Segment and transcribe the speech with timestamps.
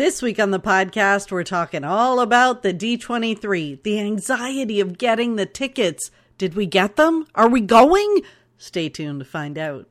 [0.00, 5.36] This week on the podcast, we're talking all about the D23, the anxiety of getting
[5.36, 6.10] the tickets.
[6.38, 7.26] Did we get them?
[7.34, 8.22] Are we going?
[8.56, 9.86] Stay tuned to find out.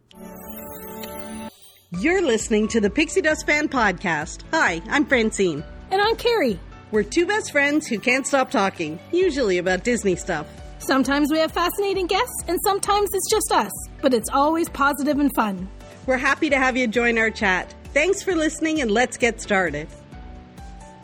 [1.92, 4.42] You're listening to the Pixie Dust Fan Podcast.
[4.52, 5.64] Hi, I'm Francine.
[5.92, 6.60] And I'm Carrie.
[6.90, 10.48] We're two best friends who can't stop talking, usually about Disney stuff.
[10.80, 13.72] Sometimes we have fascinating guests, and sometimes it's just us,
[14.02, 15.70] but it's always positive and fun.
[16.08, 17.76] We're happy to have you join our chat.
[17.94, 19.88] Thanks for listening, and let's get started.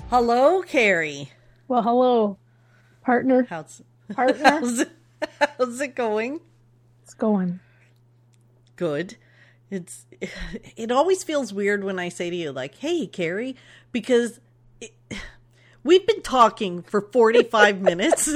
[0.09, 1.31] Hello, Carrie.
[1.67, 2.37] Well, hello,
[3.01, 3.47] partner.
[3.49, 3.81] How's,
[4.13, 4.43] Partner.
[4.43, 4.89] how's, it,
[5.57, 6.41] how's it going?
[7.03, 7.59] It's going.
[8.75, 9.17] Good.
[9.71, 10.05] It's
[10.77, 13.55] it always feels weird when I say to you like, "Hey, Carrie,"
[13.91, 14.39] because
[14.79, 14.93] it,
[15.83, 18.31] we've been talking for 45 minutes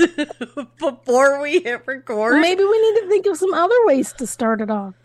[0.79, 2.41] before we hit record.
[2.41, 4.95] Maybe we need to think of some other ways to start it off.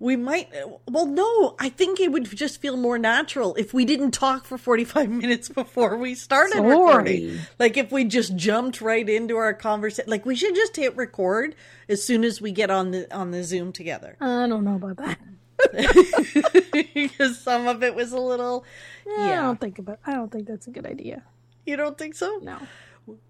[0.00, 0.48] We might
[0.88, 4.56] well no, I think it would just feel more natural if we didn't talk for
[4.56, 6.68] 45 minutes before we started Sorry.
[6.68, 7.38] recording.
[7.58, 10.10] Like if we just jumped right into our conversation.
[10.10, 11.56] Like we should just hit record
[11.88, 14.16] as soon as we get on the on the Zoom together.
[14.20, 15.18] I don't know about that.
[16.94, 18.64] because some of it was a little
[19.04, 19.98] Yeah, I don't think about.
[20.06, 21.22] I don't think that's a good idea.
[21.66, 22.38] You don't think so?
[22.42, 22.58] No.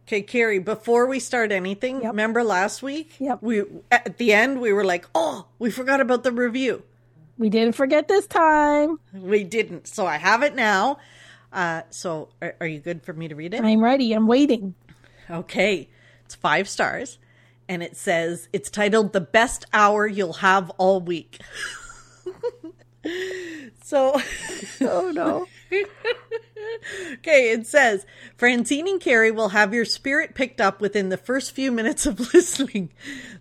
[0.07, 2.11] Okay, Carrie, before we start anything, Yep.
[2.13, 3.13] remember last week?
[3.19, 3.43] Yep.
[3.43, 6.83] We at the end we were like, "Oh, we forgot about the review."
[7.37, 8.99] We didn't forget this time.
[9.13, 9.87] We didn't.
[9.87, 10.99] So I have it now.
[11.53, 13.63] Uh so are, are you good for me to read it?
[13.63, 14.13] I'm ready.
[14.13, 14.75] I'm waiting.
[15.31, 15.89] Okay.
[16.25, 17.19] It's 5 stars
[17.69, 21.39] and it says it's titled The Best Hour You'll Have All Week.
[23.83, 24.21] so
[24.81, 25.47] Oh no.
[27.13, 31.53] Okay, it says Francine and Carrie will have your spirit picked up within the first
[31.53, 32.91] few minutes of listening.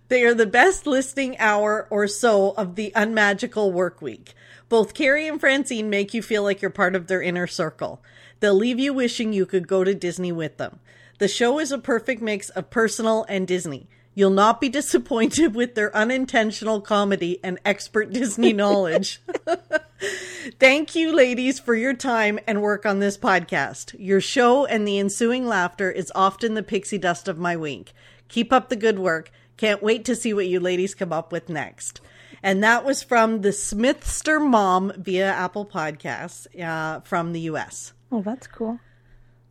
[0.08, 4.34] They are the best listening hour or so of the unmagical work week.
[4.68, 8.02] Both Carrie and Francine make you feel like you're part of their inner circle.
[8.40, 10.80] They'll leave you wishing you could go to Disney with them.
[11.18, 13.88] The show is a perfect mix of personal and Disney.
[14.18, 19.22] You'll not be disappointed with their unintentional comedy and expert Disney knowledge.
[20.58, 23.94] Thank you, ladies, for your time and work on this podcast.
[23.96, 27.92] Your show and the ensuing laughter is often the pixie dust of my week.
[28.26, 29.30] Keep up the good work.
[29.56, 32.00] Can't wait to see what you ladies come up with next.
[32.42, 37.92] And that was from the Smithster Mom via Apple Podcasts uh, from the US.
[38.10, 38.80] Oh, that's cool.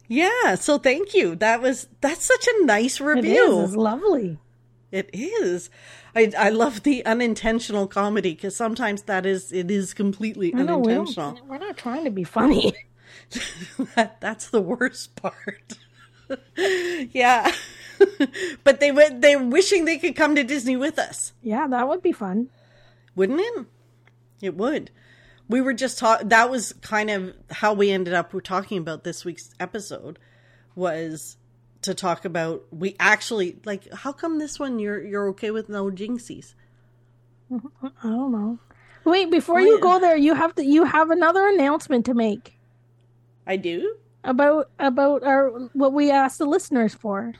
[0.09, 1.35] Yeah, so thank you.
[1.35, 3.61] That was that's such a nice review.
[3.61, 3.69] is.
[3.69, 4.39] It's lovely.
[4.91, 5.69] It is.
[6.15, 10.77] I I love the unintentional comedy because sometimes that is it is completely I know
[10.77, 11.39] we unintentional.
[11.45, 12.73] we're not trying to be funny.
[13.95, 15.73] that, that's the worst part.
[17.11, 17.51] yeah.
[18.63, 21.33] but they went they're wishing they could come to Disney with us.
[21.41, 22.49] yeah, that would be fun.
[23.15, 23.65] Wouldn't it?
[24.41, 24.91] It would.
[25.49, 29.03] We were just talk that was kind of how we ended up we're talking about
[29.03, 30.19] this week's episode
[30.75, 31.37] was
[31.81, 35.85] to talk about we actually like how come this one you're you're okay with no
[35.85, 36.53] jinxies?
[37.51, 37.59] I
[38.03, 38.59] don't know.
[39.05, 40.65] Wait, before you go there, you have to.
[40.65, 42.59] You have another announcement to make.
[43.45, 43.95] I do?
[44.27, 47.33] about about our what we asked the listeners for.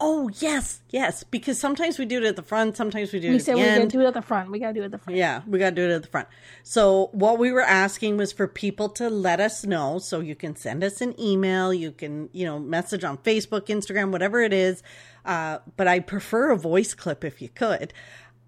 [0.00, 1.24] Oh yes, yes.
[1.24, 3.56] Because sometimes we do it at the front, sometimes we do it We at said
[3.56, 4.50] the we gotta do it at the front.
[4.50, 5.16] We gotta do it at the front.
[5.16, 6.28] Yeah, we got to do it at the front.
[6.62, 9.98] So, what we were asking was for people to let us know.
[9.98, 14.12] So, you can send us an email, you can, you know, message on Facebook, Instagram,
[14.12, 14.84] whatever it is.
[15.24, 17.92] Uh, but I prefer a voice clip if you could,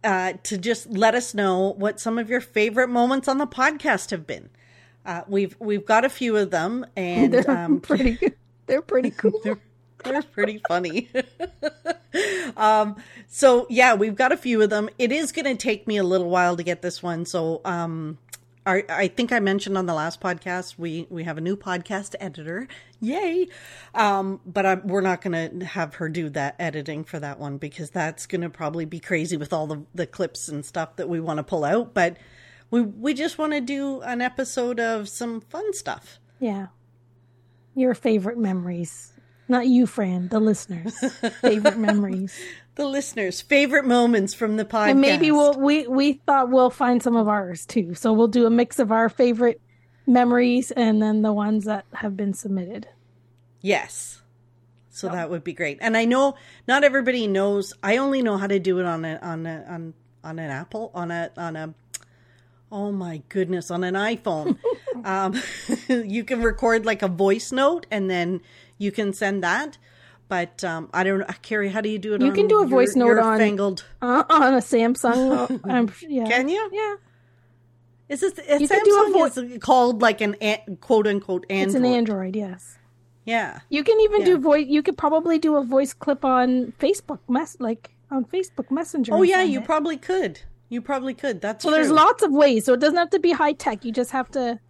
[0.04, 4.10] uh, to just let us know what some of your favorite moments on the podcast
[4.10, 4.50] have been.
[5.04, 8.18] Uh, we've we've got a few of them, and They're um, pretty.
[8.66, 9.40] They're pretty cool.
[9.42, 9.60] they're
[10.24, 11.08] pretty funny.
[12.56, 12.96] um,
[13.28, 14.88] so yeah, we've got a few of them.
[14.98, 17.24] It is going to take me a little while to get this one.
[17.24, 18.18] So, um,
[18.66, 22.14] I, I think I mentioned on the last podcast we we have a new podcast
[22.20, 22.68] editor.
[23.00, 23.48] Yay!
[23.94, 27.56] Um, but I'm, we're not going to have her do that editing for that one
[27.56, 31.08] because that's going to probably be crazy with all the the clips and stuff that
[31.08, 31.94] we want to pull out.
[31.94, 32.18] But
[32.70, 36.18] we we just want to do an episode of some fun stuff.
[36.38, 36.66] yeah.
[37.76, 39.12] Your favorite memories,
[39.50, 40.28] not you, Fran.
[40.28, 40.98] The listeners'
[41.40, 42.38] favorite memories,
[42.76, 44.90] The listeners' favorite moments from the podcast.
[44.92, 47.94] and maybe we'll we we thought we'll find some of ours too.
[47.94, 49.60] So we'll do a mix of our favorite
[50.06, 52.88] memories and then the ones that have been submitted.
[53.60, 54.22] Yes.
[54.92, 55.78] So that would be great.
[55.80, 56.34] And I know
[56.68, 57.72] not everybody knows.
[57.82, 60.90] I only know how to do it on a on a on on an Apple
[60.94, 61.74] on a on a
[62.70, 64.58] oh my goodness on an iPhone.
[65.04, 65.40] um,
[65.88, 68.40] you can record like a voice note and then
[68.80, 69.78] you can send that.
[70.28, 71.68] But um, I don't know, Carrie.
[71.68, 72.20] How do you do it?
[72.22, 73.84] You on can do a voice your, note your on- fangled.
[74.00, 76.26] Uh, on a Samsung, I'm, yeah.
[76.28, 76.68] Can you?
[76.72, 76.94] Yeah.
[78.08, 81.46] Is this it You could do a Samsung is called like an, an quote unquote
[81.50, 81.66] Android?
[81.68, 82.78] It's an Android, yes.
[83.24, 83.60] Yeah.
[83.68, 84.26] You can even Yeah.
[84.26, 84.66] do voice.
[84.68, 89.14] You could probably do a voice clip on Facebook mess, like on Facebook Messenger.
[89.14, 89.64] Oh yeah, you it.
[89.64, 90.40] probably could.
[90.68, 91.40] You probably could.
[91.40, 92.64] That's So there's lots of ways.
[92.64, 93.84] So it doesn't have to be high tech.
[93.84, 94.60] You just have to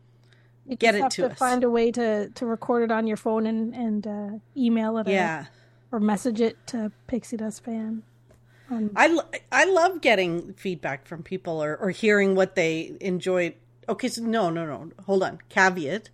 [0.70, 1.38] you Get just it have to to us.
[1.38, 5.06] find a way to to record it on your phone and and uh, email it.
[5.08, 5.46] or- Yeah.
[5.92, 8.04] Or, message it to Pixie Dust fan.
[8.70, 13.54] Um, I, lo- I love getting feedback from people or, or hearing what they enjoyed.
[13.88, 14.92] Okay, so no, no, no.
[15.06, 15.40] Hold on.
[15.48, 16.10] Caveat.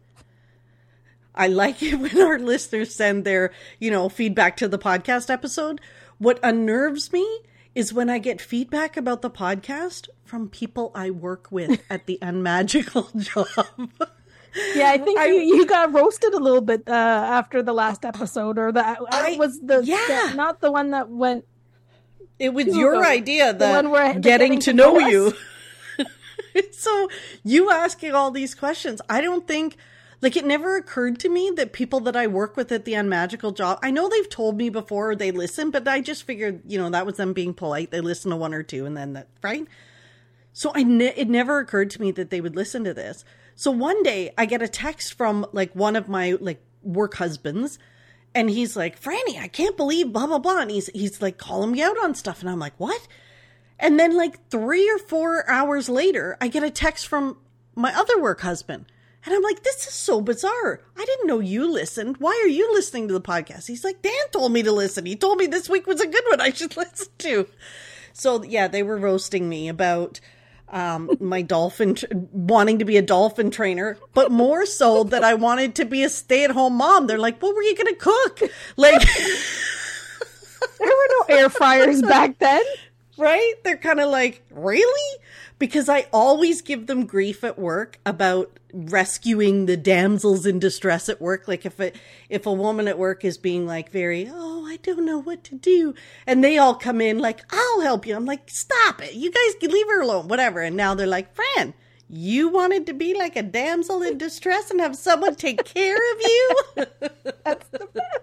[1.34, 5.78] I like it when our listeners send their, you know, feedback to the podcast episode.
[6.16, 7.40] What unnerves me
[7.74, 12.18] is when I get feedback about the podcast from people I work with at the
[12.22, 13.90] unmagical job.
[14.74, 18.04] Yeah, I think I- you, you got roasted a little bit uh, after the last
[18.04, 20.28] episode, or that I- was the, yeah.
[20.30, 21.44] the- not the one that went.
[22.38, 23.02] It was your ago.
[23.04, 25.10] idea The that one where the getting, to know, us.
[25.10, 25.32] you.
[26.72, 27.08] so
[27.44, 29.76] you asking all these questions, I don't think
[30.22, 33.52] like it never occurred to me that people that I work with at the unmagical
[33.52, 36.88] job, I know they've told me before they listen, but I just figured, you know,
[36.90, 37.90] that was them being polite.
[37.90, 39.66] They listen to one or two and then that, right?
[40.52, 43.24] So I ne- it never occurred to me that they would listen to this.
[43.56, 47.78] So one day I get a text from like one of my like work husbands
[48.34, 50.60] and he's like, Franny, I can't believe blah blah blah.
[50.60, 52.40] And he's he's like calling me out on stuff.
[52.40, 53.08] And I'm like, what?
[53.78, 57.38] And then like three or four hours later, I get a text from
[57.74, 58.86] my other work husband.
[59.24, 60.82] And I'm like, this is so bizarre.
[60.96, 62.18] I didn't know you listened.
[62.18, 63.66] Why are you listening to the podcast?
[63.66, 65.04] He's like, Dan told me to listen.
[65.04, 67.48] He told me this week was a good one I should listen to.
[68.12, 70.20] So yeah, they were roasting me about
[70.68, 75.34] um, my dolphin tr- wanting to be a dolphin trainer, but more so that I
[75.34, 77.06] wanted to be a stay-at-home mom.
[77.06, 78.42] They're like, "What were you going to cook?"
[78.76, 79.06] Like,
[80.78, 82.62] There were no air fryers back then.
[83.18, 83.54] right?
[83.64, 85.18] They're kind of like, "Really?"
[85.58, 91.20] Because I always give them grief at work about rescuing the damsels in distress at
[91.20, 91.48] work.
[91.48, 91.92] Like if a
[92.28, 95.54] if a woman at work is being like very, "Oh, I don't know what to
[95.54, 95.94] do,"
[96.26, 99.14] and they all come in like, "I'll help you." I'm like, "Stop it!
[99.14, 101.72] You guys can leave her alone, whatever." And now they're like, "Fran."
[102.08, 106.20] You wanted to be like a damsel in distress and have someone take care of
[106.20, 106.50] you?
[107.44, 108.20] That's the best.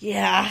[0.00, 0.50] yeah.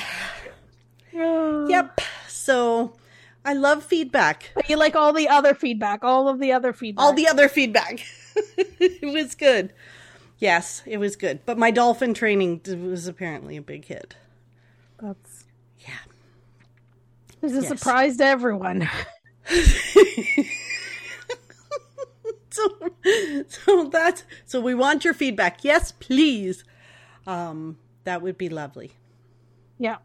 [1.12, 1.66] Yeah.
[1.68, 2.02] Yep.
[2.30, 2.96] So
[3.46, 4.52] I love feedback.
[4.56, 7.04] But you like all the other feedback, all of the other feedback.
[7.04, 8.06] All the other feedback.
[8.58, 9.74] it was good.
[10.40, 11.40] Yes, it was good.
[11.46, 14.16] But my dolphin training was apparently a big hit.
[15.02, 15.46] That's
[15.80, 15.94] Yeah.
[17.42, 17.68] It was a Yes.
[17.68, 18.90] surprise to everyone.
[22.50, 22.70] So,
[23.48, 25.64] so that's so we want your feedback.
[25.64, 26.64] Yes, please.
[27.26, 28.92] Um, that would be lovely.
[29.80, 29.98] Yeah.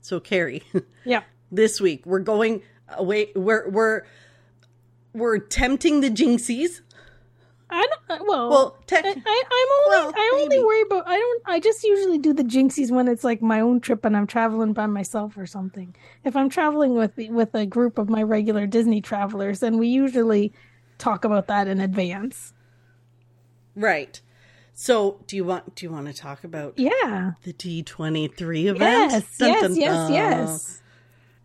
[0.00, 0.62] So, Carrie,
[1.04, 1.24] Yeah.
[1.52, 2.62] this week we're going
[2.96, 3.30] away.
[3.34, 4.02] We're we're
[5.12, 6.80] we're tempting the jinxies.
[7.74, 8.20] I don't.
[8.20, 9.18] Uh, well, Well, te- I, I'm only.
[9.88, 10.62] well, I only maybe.
[10.62, 11.04] worry about.
[11.06, 11.42] I don't.
[11.46, 14.74] I just usually do the jinxies when it's like my own trip and I'm traveling
[14.74, 15.94] by myself or something.
[16.22, 20.52] If I'm traveling with with a group of my regular Disney travelers, then we usually
[20.98, 22.52] talk about that in advance.
[23.74, 24.20] Right.
[24.74, 27.32] So, do you want do you want to talk about Yeah.
[27.42, 29.12] the D twenty three event?
[29.12, 29.38] Yes.
[29.38, 29.62] Dun, yes.
[29.62, 29.94] dun, yes.
[29.94, 30.12] dun.
[30.12, 30.81] Yes.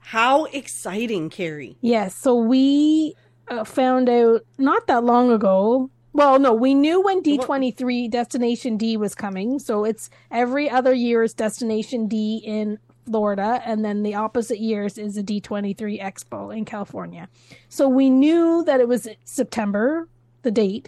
[0.07, 1.75] How exciting, Carrie!
[1.81, 2.15] Yes.
[2.15, 3.13] So we
[3.49, 5.89] uh, found out not that long ago.
[6.13, 9.59] Well, no, we knew when D23 Destination D was coming.
[9.59, 14.97] So it's every other year is Destination D in Florida, and then the opposite years
[14.97, 17.27] is a D23 Expo in California.
[17.67, 20.07] So we knew that it was September,
[20.43, 20.87] the date.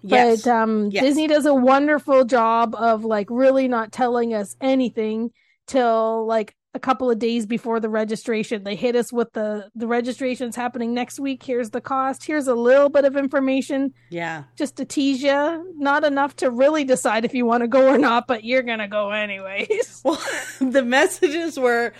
[0.00, 0.42] Yes.
[0.44, 1.04] But um, Yes.
[1.04, 5.32] Disney does a wonderful job of like really not telling us anything
[5.66, 8.64] till like a couple of days before the registration.
[8.64, 11.42] They hit us with the the registration's happening next week.
[11.42, 12.24] Here's the cost.
[12.24, 14.44] Here's a little bit of information yeah.
[14.56, 15.74] just to tease you.
[15.78, 18.88] Not enough to really decide if you want to go or not, but you're gonna
[18.88, 19.92] go anyways.
[20.04, 20.20] Well,
[20.60, 21.92] the messages were.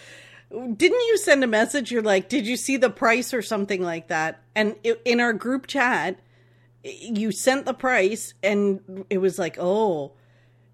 [0.51, 1.91] Didn't you send a message?
[1.91, 4.43] You're like, did you see the price or something like that?
[4.55, 6.19] And it, in our group chat,
[6.85, 10.13] you sent the price, and it was like, oh.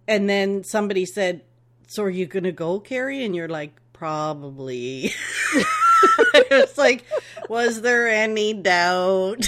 [0.08, 1.42] And then somebody said,
[1.86, 5.12] "So are you gonna go, Carrie?" And you're like, "Probably."
[6.34, 7.04] it's like,
[7.50, 9.46] was there any doubt?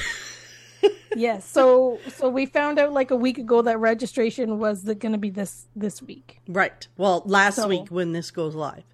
[1.17, 1.49] yes.
[1.49, 5.31] So so we found out like a week ago that registration was going to be
[5.31, 6.41] this this week.
[6.49, 6.87] right.
[6.99, 8.85] Well, last So- week when this goes live,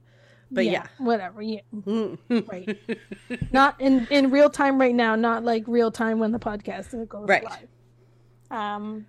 [0.50, 0.87] but yeah.
[0.99, 1.43] whatever.
[1.43, 1.61] Yeah,
[2.29, 2.79] right.
[3.53, 5.17] Not in in real time right now.
[5.17, 7.45] Not like real time when the podcast goes Right.
[7.45, 7.69] live.
[8.50, 9.07] Um,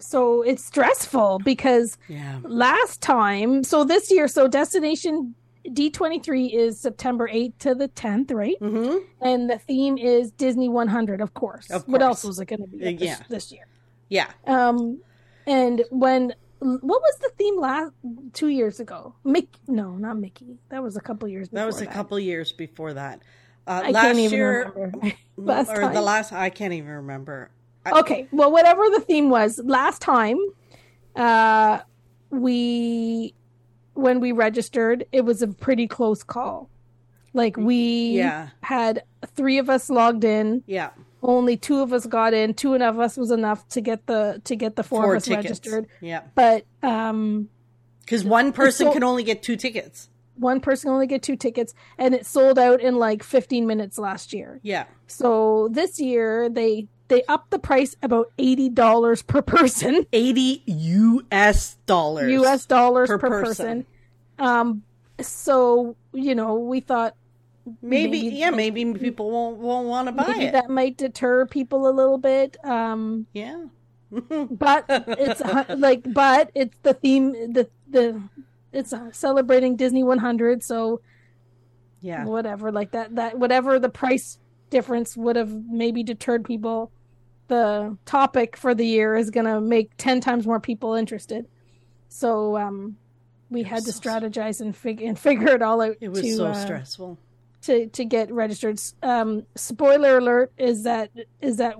[0.00, 2.40] so it's stressful because yeah.
[2.42, 5.34] last time, so this year, so Destination
[5.66, 8.56] D23 is September 8th to the 10th, right?
[8.60, 8.98] Mm-hmm.
[9.20, 11.70] And the theme is Disney 100, of course.
[11.70, 13.18] Of What else was it going to be this, Yeah.
[13.28, 13.66] this year?
[14.08, 14.30] Yeah.
[14.46, 15.00] Um,
[15.46, 17.92] and when what was the theme last
[18.32, 19.14] two years ago?
[19.24, 19.48] Mick?
[19.68, 20.56] No, not Mickey.
[20.70, 21.48] That was a couple years.
[21.48, 23.20] Before That was a couple years before that.
[23.66, 25.12] Uh, I last can't even year, remember.
[25.36, 25.94] last or time.
[25.94, 27.50] the last, I can't even remember.
[27.84, 30.38] I, okay, well, whatever the theme was last time,
[31.16, 31.80] uh,
[32.30, 33.34] we
[33.94, 36.68] when we registered, it was a pretty close call.
[37.32, 38.48] Like we Yeah.
[38.60, 39.02] had
[39.34, 40.62] three of us logged in.
[40.66, 40.90] Yeah.
[41.22, 42.54] Only two of us got in.
[42.54, 45.24] Two of us was enough to get the to get the four, Four of us
[45.24, 45.44] tickets.
[45.44, 45.86] registered.
[46.00, 46.20] Yeah.
[46.34, 47.48] But um,
[48.00, 50.10] Because one person so- can only get two tickets.
[50.36, 54.32] one person only get two tickets, and it sold out in like 15 minutes last
[54.32, 54.58] year.
[54.62, 54.84] Yeah.
[55.06, 61.76] So this year they they upped the price about eighty dollars per person, 80 US
[61.86, 62.30] dollars.
[62.32, 62.66] U.S.
[62.66, 63.86] dollars per per, person.
[64.38, 64.50] person.
[64.50, 64.82] Um,
[65.20, 67.14] so you know we thought
[67.80, 70.52] Maybe, maybe- yeah, maybe people won't won't want to buy it.
[70.52, 72.56] that might deter people a little bit.
[72.62, 73.64] Um, yeah.
[74.50, 75.40] but it's
[75.78, 78.20] like but it's the theme the the
[78.72, 81.00] it's celebrating Disney 100, so
[82.00, 82.24] yeah.
[82.24, 84.38] whatever like that that whatever the price
[84.78, 85.52] difference would have
[85.82, 86.90] maybe deterred people
[87.46, 91.46] the topic for the year is going to make 10 times more people interested
[92.08, 92.96] so um
[93.50, 96.22] we It had to so- strategize and figure and figure it all out It was
[96.22, 97.18] to, so uh, stressful.
[97.62, 101.76] to to get registered um spoiler alert is that is that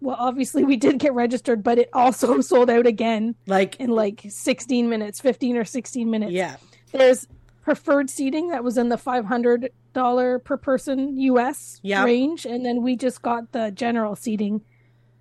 [0.00, 4.22] well obviously we did get registered but it also sold out again Like, in like
[4.28, 6.56] 16 minutes 15 or 16 minutes yeah.
[6.92, 7.26] there's
[7.62, 12.04] preferred seating that was in the five hundred dollar per person US Yeah.
[12.04, 14.62] range, and then we just got the general seating,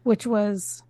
[0.04, 0.84] which was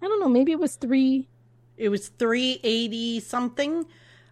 [0.00, 1.28] I don't know, maybe it was three.
[1.76, 3.86] It was 380 something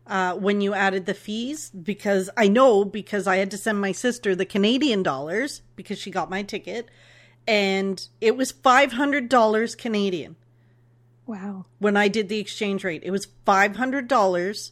[0.06, 3.92] uh, when you added the fees because I know because I had to send my
[3.92, 6.88] sister the Canadian dollars because she got my ticket
[7.49, 10.37] and it was $500 Canadian
[11.26, 13.02] Wow, when I did the exchange rate.
[13.04, 14.71] It was $500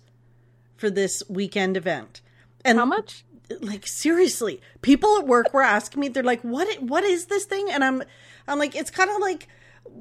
[0.76, 2.20] for this weekend event.
[2.64, 3.23] And how much?
[3.60, 7.68] Like seriously people at work were asking me they're like what what is this thing?
[7.70, 8.02] And i'm
[8.48, 9.48] i'm like it's kind of like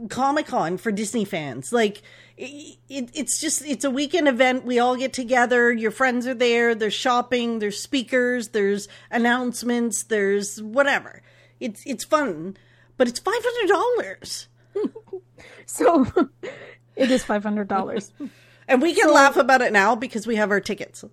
[0.09, 1.73] comic-con for disney fans.
[1.73, 2.01] Like
[2.37, 4.65] it, it, it's just it's a weekend event.
[4.65, 5.71] We all get together.
[5.71, 6.73] Your friends are there.
[6.73, 7.59] There's shopping.
[7.59, 8.49] There's speakers.
[8.49, 10.03] There's announcements.
[10.03, 11.21] There's whatever.
[11.59, 12.57] It's it's fun
[12.95, 14.47] but it's $500
[15.65, 16.05] So
[16.95, 18.11] it is five hundred dollars.
[18.67, 21.03] and we can laugh about it now because we have our tickets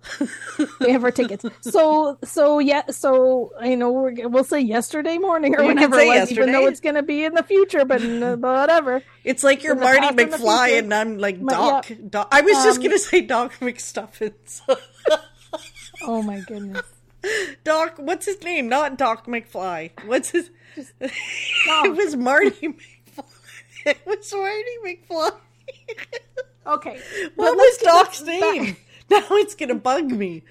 [0.79, 1.45] we have our tickets.
[1.61, 2.83] So so yeah.
[2.89, 6.51] So I know we're, we'll say yesterday morning or You whenever say it was, even
[6.51, 8.01] though it's going to be in the future, but
[8.39, 9.01] whatever.
[9.23, 11.89] It's like you're Marty McFly, and I'm like Doc.
[11.89, 11.95] yeah.
[12.09, 12.27] Doc.
[12.31, 14.61] I was just Um, gonna say Doc McStuffins.
[16.03, 16.81] Oh my goodness.
[17.63, 18.67] Doc, what's his name?
[18.69, 19.91] Not Doc McFly.
[20.05, 20.49] What's his?
[20.99, 23.25] it was Marty McFly.
[23.85, 24.77] It was Marty
[25.09, 25.31] McFly.
[26.65, 26.99] Okay.
[27.35, 28.27] what was Doc's back-
[28.61, 28.77] name?
[29.09, 30.43] Now it's gonna bug me.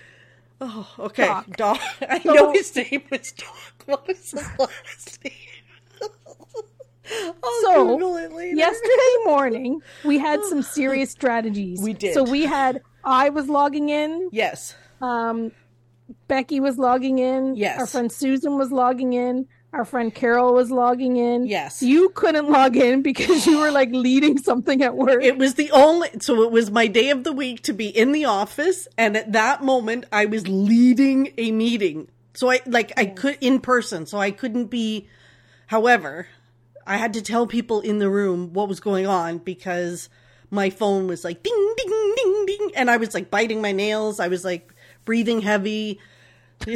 [0.61, 1.25] Oh, okay.
[1.27, 1.47] Doc.
[1.57, 1.81] Doc.
[2.09, 3.75] I So- know his name was Doc.
[3.87, 5.33] What was his last name?
[7.43, 8.57] I'll So, Google it later.
[8.57, 12.15] yesterday morning we had some serious strategies We did.
[12.15, 14.77] so we had i was logging in Yes.
[15.01, 15.51] um
[16.29, 17.81] becky was logging in Yes.
[17.81, 21.83] our friend susan was logging in our friend carol was logging in Yes.
[21.83, 25.71] you couldn't log in because you were like leading something at work It was the
[25.71, 29.17] only, so it was my day of the week to be in the office, and
[29.17, 32.09] at that moment, I was leading a meeting.
[32.35, 35.09] So I, like, I could, in person, so I couldn't be,
[35.67, 36.27] however,
[36.87, 40.09] I had to tell people in the room what was going on because
[40.51, 44.19] my phone was like ding, ding, ding, ding, and I was like biting my nails.
[44.19, 44.73] I was like
[45.05, 46.01] breathing heavy.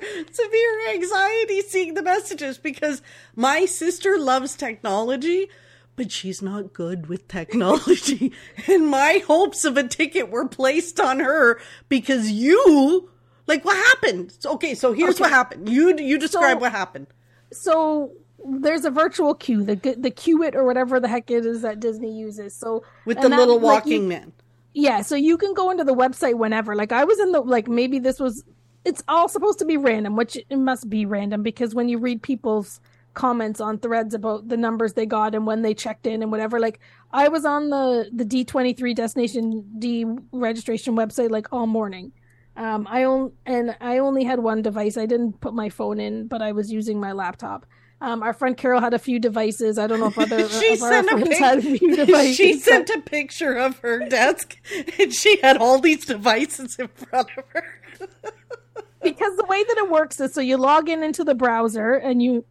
[0.00, 3.02] Severe severe anxiety seeing the messages because
[3.36, 5.48] my sister loves technology
[5.96, 8.32] but she's not good with technology.
[8.66, 11.60] And my hopes of a ticket were placed on her
[11.90, 13.10] because you
[13.46, 14.32] like what happened?
[14.46, 15.24] Okay so here's Okay.
[15.24, 15.68] what happened.
[15.68, 17.06] You you describe So- what happened.
[17.52, 18.12] So
[18.46, 22.16] there's a virtual queue the the Queue-it or whatever the heck it is that disney
[22.18, 22.54] uses.
[22.54, 24.32] So with the that, little like, you- walking man.
[24.72, 26.76] Yeah, so you can go into the website whenever.
[26.76, 28.44] Like I was in the like maybe this was
[28.84, 32.22] it's all supposed to be random, which it must be random because when you read
[32.22, 32.80] people's
[33.12, 36.60] comments on threads about the numbers they got and when they checked in and whatever,
[36.60, 36.80] like
[37.12, 42.12] I was on the the D23 destination D registration website like all morning.
[42.56, 44.96] Um I only and I only had one device.
[44.96, 47.66] I didn't put my phone in, but I was using my laptop.
[48.02, 49.76] Um, our friend Carol had a few devices.
[49.78, 52.36] I don't know if other she sent a friends pic- had a few devices.
[52.36, 54.56] she sent a picture of her desk
[54.98, 57.64] and she had all these devices in front of her.
[59.02, 62.22] because the way that it works is so you log in into the browser and
[62.22, 62.44] you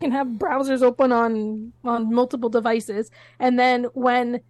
[0.00, 3.10] can have browsers open on on multiple devices.
[3.38, 4.40] And then when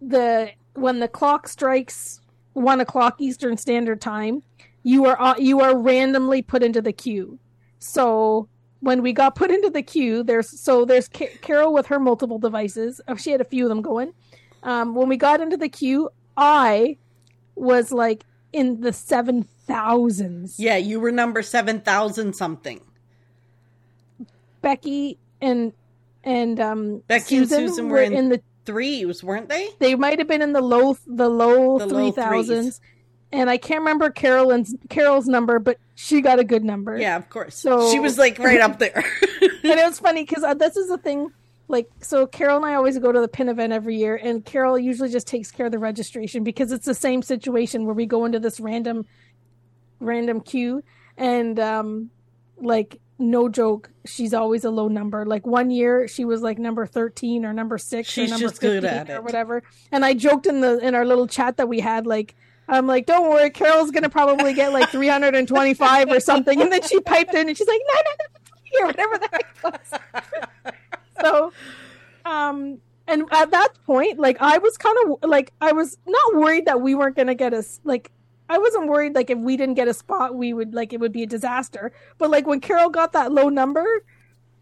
[0.00, 2.20] the when the clock strikes
[2.54, 4.42] one o'clock eastern standard time
[4.82, 7.38] you are uh, you are randomly put into the queue.
[7.78, 8.48] So
[8.80, 12.38] when we got put into the queue there's so there's Ca- carol with her multiple
[12.38, 13.00] devices.
[13.08, 14.12] Oh, she had a few of them going.
[14.62, 16.98] Um, when we got into the queue i
[17.54, 22.80] was like in the seven thousands Yeah, you were number 7,000 something.
[24.62, 25.72] Becky and
[26.24, 29.70] and um Becky and Susan were in- in the Threes, weren't they?
[29.78, 32.80] they might have been in the low the low The low three thousands.
[33.32, 36.98] And I can't remember Carolyn's Carol's number, but she got a good number.
[36.98, 37.56] Yeah, of course.
[37.56, 39.02] So- she was like right up there.
[39.40, 41.30] and it was funny because uh, this is the thing.
[41.68, 44.76] Like, so Carol and I always go to the pin event every year, and Carol
[44.76, 48.24] usually just takes care of the registration because it's the same situation where we go
[48.24, 49.06] into this random,
[50.00, 50.82] random queue,
[51.16, 52.10] and um,
[52.60, 55.24] like no joke, she's always a low number.
[55.26, 58.60] Like one year she was like number thirteen or number six She's or number just
[58.60, 59.62] good 15 at or whatever.
[59.92, 62.34] And I joked in the in our little chat that we had like.
[62.72, 67.00] I'm like, don't worry, Carol's gonna probably get like 325 or something, and then she
[67.00, 67.80] piped in and she's like,
[68.70, 70.00] 903 or whatever the heck was
[71.20, 71.52] so
[72.24, 76.66] um and at that point like i was kind of like i was not worried
[76.66, 78.10] that we weren't to get us like
[78.50, 81.12] i wasn't worried like if we didn't get a spot we would like it would
[81.12, 81.92] be a disaster.
[82.18, 83.86] But like when carol got that low number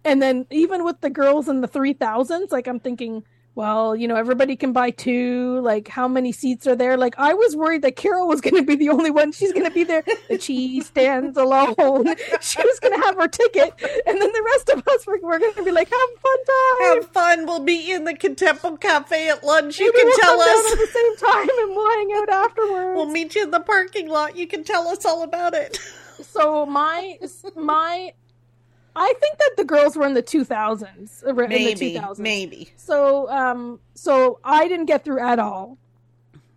[0.04, 3.24] and then even with the girls in the 3000s like i'm thinking
[3.58, 7.34] well you know everybody can buy two like how many seats are there like i
[7.34, 9.82] was worried that carol was going to be the only one she's going to be
[9.82, 12.06] there the cheese stands alone
[12.40, 13.74] she was going to have her ticket
[14.06, 16.94] and then the rest of us were, were going to be like have fun time
[16.94, 17.46] Have fun.
[17.46, 19.80] We'll meet you in the Contempo Cafe at lunch.
[19.80, 20.72] You Maybe can we'll tell us.
[20.72, 24.08] at the same time and we'll hang out afterwards We'll meet you in the parking
[24.08, 24.36] lot.
[24.36, 25.78] You can tell us all about it.
[26.22, 27.18] so my
[27.56, 28.12] my
[28.96, 32.68] i think that the girls were in the 2000s in the Maybe, 2000s maybe.
[32.76, 35.78] So um so I didn't get through at all.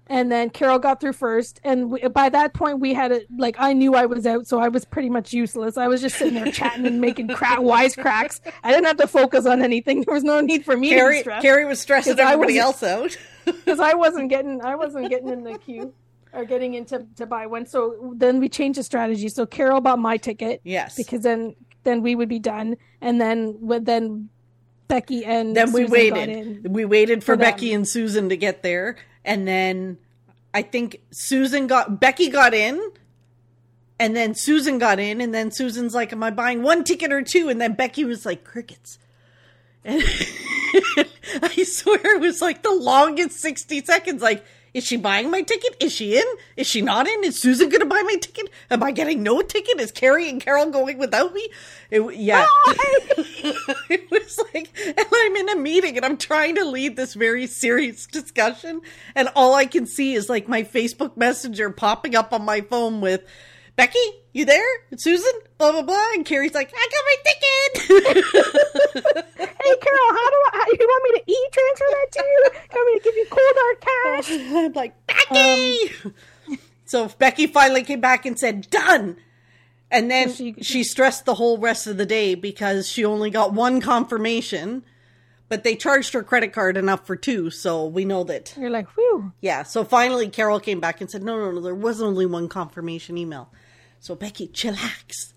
[0.07, 3.55] And then Carol got through first and we, by that point we had a like
[3.59, 5.77] I knew I was out so I was pretty much useless.
[5.77, 8.41] I was just sitting there chatting and making cra- wisecracks.
[8.63, 10.01] I didn't have to focus on anything.
[10.01, 11.41] There was no need for me to stress.
[11.41, 13.15] Carrie, was stressing everybody else out.
[13.45, 15.93] because I wasn't getting I wasn't getting in the queue
[16.33, 17.65] or getting into to buy one.
[17.65, 19.29] So then we changed the strategy.
[19.29, 20.95] So Carol bought my ticket Yes.
[20.95, 24.29] because then then we would be done and then then
[24.91, 26.65] Becky and then we Susan got waited.
[26.65, 26.73] in.
[26.73, 27.37] We waited for for.
[27.37, 29.97] Becky and Susan to get there, and then
[30.53, 32.91] I think Susan got Becky got in,
[33.97, 37.21] and then Susan got in, and then Susan's like, "Am I buying one ticket or
[37.21, 37.47] two?
[37.47, 38.99] And then Becky was like, "Crickets."
[39.85, 40.03] And
[41.41, 44.21] I swear it was like the longest sixty seconds.
[44.21, 45.75] Like, is she buying my ticket?
[45.79, 46.25] Is she in?
[46.55, 47.23] Is she not in?
[47.23, 48.49] Is Susan going to buy my ticket?
[48.69, 49.79] Am I getting no ticket?
[49.79, 51.49] Is Carrie and Carol going without me?
[51.89, 52.45] It, yeah.
[53.89, 57.47] it was like, and I'm in a meeting and I'm trying to lead this very
[57.47, 58.81] serious discussion,
[59.13, 63.01] and all I can see is like my Facebook Messenger popping up on my phone
[63.01, 63.25] with,
[63.75, 63.99] Becky,
[64.33, 64.63] you there?
[64.97, 65.31] Susan?
[65.57, 66.07] Blah blah blah.
[66.13, 67.41] And Carrie's like, I got my ticket.
[69.63, 70.49] Hey Carol, how do I?
[70.53, 72.49] How, you want me to e transfer that to you?
[72.53, 74.31] You want me to give you cold hard cash?
[74.65, 75.89] I'm like, Becky.
[76.49, 79.17] Um, so Becky finally came back and said, done.
[79.91, 83.29] And then So she- she, stressed the whole rest of the day because she only
[83.29, 84.83] got one confirmation,
[85.47, 87.51] but they charged her credit card enough for two.
[87.51, 88.55] So we know that.
[88.57, 89.31] You're like, whew.
[89.41, 89.61] Yeah.
[89.63, 93.15] So finally, Carol came back and said, no, no, no, there was only one confirmation
[93.17, 93.51] email.
[94.01, 95.33] So Becky, chillax.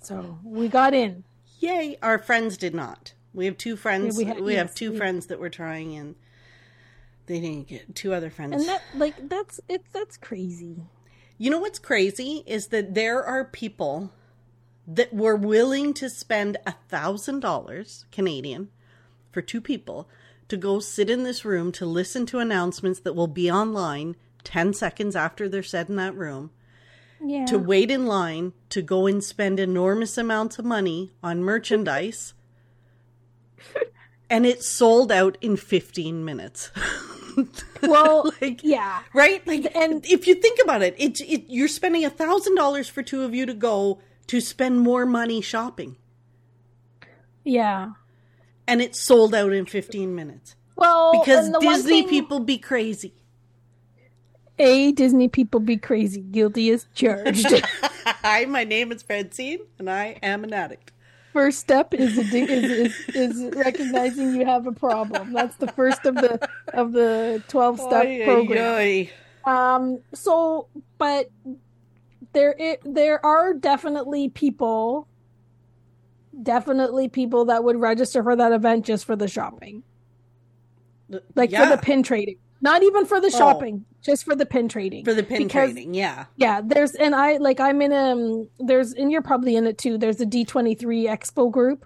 [0.00, 1.24] So we got in.
[1.58, 1.96] Yay.
[2.02, 3.14] Our friends did not.
[3.32, 4.20] We have two friends.
[4.20, 6.14] Yeah, we we have two we- friends that were trying and
[7.26, 8.54] they didn't get two other friends.
[8.54, 10.76] And that like that's it's that's crazy.
[11.38, 14.12] You know what's crazy is that there are people
[14.86, 18.68] that were willing to spend a thousand dollars Canadian
[19.32, 20.10] for two people
[20.48, 24.74] to go sit in this room to listen to announcements that will be online 10
[24.74, 26.50] seconds after they're said in that room
[27.26, 27.46] Yeah.
[27.46, 32.34] to wait in line to go and spend enormous amounts of money on merchandise
[34.30, 36.70] and it sold out in 15 minutes
[37.82, 39.02] well, like yeah.
[39.12, 42.88] right like And- if you think about it it's it, you're spending a thousand dollars
[42.88, 45.96] for two of you to go to spend more money shopping
[47.44, 47.92] Yeah.
[48.66, 52.40] and it sold out in 15 minutes Well, because and the one disney thing- people
[52.40, 53.14] be crazy
[54.58, 57.46] A Disney people be crazy, guilty as charged.
[58.06, 60.92] hi my name is francine and i am an addict
[61.34, 65.32] first step is, is is is recognizing you have a problem.
[65.32, 68.74] That's the first of the of the twelve step Oy, oy, program.
[68.74, 69.10] oy.
[69.44, 70.00] Um.
[70.14, 71.30] So, but
[72.32, 75.08] there it, there are definitely people,
[76.42, 79.82] definitely people that would register for that event just for the shopping,
[81.34, 82.36] like Yeah, for the pin trading.
[82.64, 83.38] Not even for the Oh.
[83.38, 85.04] shopping, just for the pin trading.
[85.04, 85.92] for the pin because- trading.
[85.94, 86.24] Yeah.
[86.36, 89.98] Yeah, there's and I like I'm in um there's and you're probably in it too.
[89.98, 91.84] There's a D23 Expo group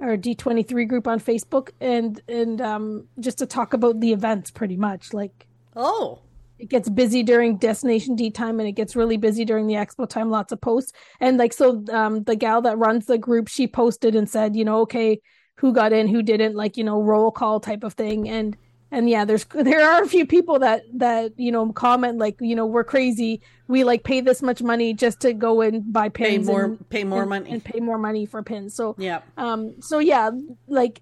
[0.00, 4.76] or D23 group on Facebook and and um just to talk about the events pretty
[4.76, 5.12] much.
[5.14, 6.18] Like Oh.
[6.58, 10.06] it gets busy during destination D time and it gets really busy during the expo
[10.08, 10.92] time, lots of posts.
[11.20, 14.64] And like so um the gal that runs the group, she posted and said, you
[14.64, 15.20] know, okay,
[15.56, 18.28] who got in, who didn't, like, you know, roll call type of thing.
[18.28, 18.56] And
[18.92, 22.54] and yeah, there's there are a few people that that you know comment like you
[22.54, 23.40] know we're crazy.
[23.66, 26.64] We like pay this much money just to go and buy pins Pay more.
[26.64, 27.50] and, pay more and- money.
[27.50, 28.74] and pay more money for pins.
[28.74, 29.22] So yeah.
[29.36, 30.30] um so yeah,
[30.68, 31.00] like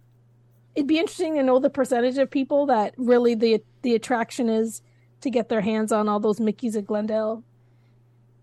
[0.77, 4.83] it'd be interesting to know the percentage of people that really the the attraction is
[5.21, 7.43] to get their hands on all those Mickey's at Glendale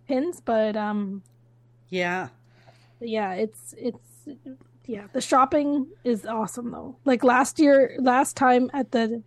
[0.08, 1.24] pins, but um
[1.90, 2.28] Yeah.
[3.00, 4.28] yeah, it's it's
[4.86, 6.98] yeah, the shopping is awesome though.
[7.06, 9.22] Like last year, last time at the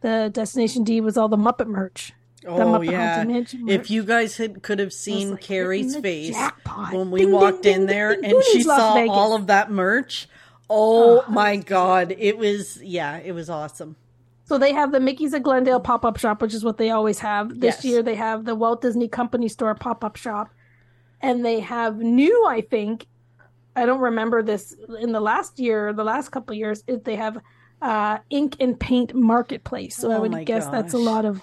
[0.00, 2.12] the Destination D was all the Muppet merch.
[2.46, 3.24] Oh yeah.
[3.66, 6.92] If you guys had could have seen like, Carrie's face jackpot.
[6.94, 9.10] when we Ding, walked ding, in there ding, and ding, she Las saw Vegas.
[9.10, 10.28] all of that merch.
[10.70, 13.96] Oh, Oh, my god, it was yeah, it was awesome.
[14.44, 17.18] So they have the Mickey's at Glendale pop up shop, which is what they always
[17.18, 17.60] have.
[17.60, 17.84] This Yes.
[17.84, 20.48] year they have the Walt Disney Company store pop up shop,
[21.20, 22.46] and they have new.
[22.46, 23.06] I think
[23.74, 26.84] I don't remember this in the last year, the last couple of years.
[26.86, 27.38] Is they have
[27.80, 29.96] uh, ink and paint marketplace.
[29.96, 31.42] So I Oh would my guess that's a lot of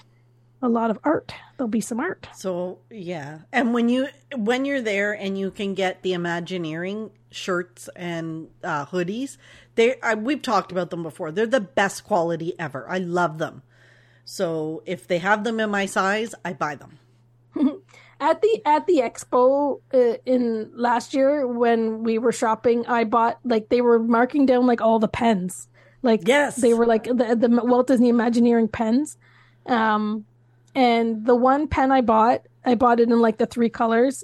[0.62, 1.34] a lot of art.
[1.58, 2.28] There'll be some art.
[2.34, 7.89] So yeah, and when you when you're there and you can get the Imagineering shirts
[7.95, 9.38] and uh, hoodies,
[9.76, 11.32] they I, we've talked about them before.
[11.32, 12.89] They're the best quality ever.
[12.89, 13.63] I love them.
[14.24, 17.00] So if they have them in my size, I buy them.
[18.19, 23.39] at the at the expo uh, in last year when we were shopping i bought
[23.43, 25.67] like they were marking down like all the pens
[26.06, 26.56] like Yes.
[26.56, 29.18] they were like the, the walt disney imagineering pens
[29.65, 30.26] um
[30.74, 34.24] and the one pen i bought i bought it in like the three colors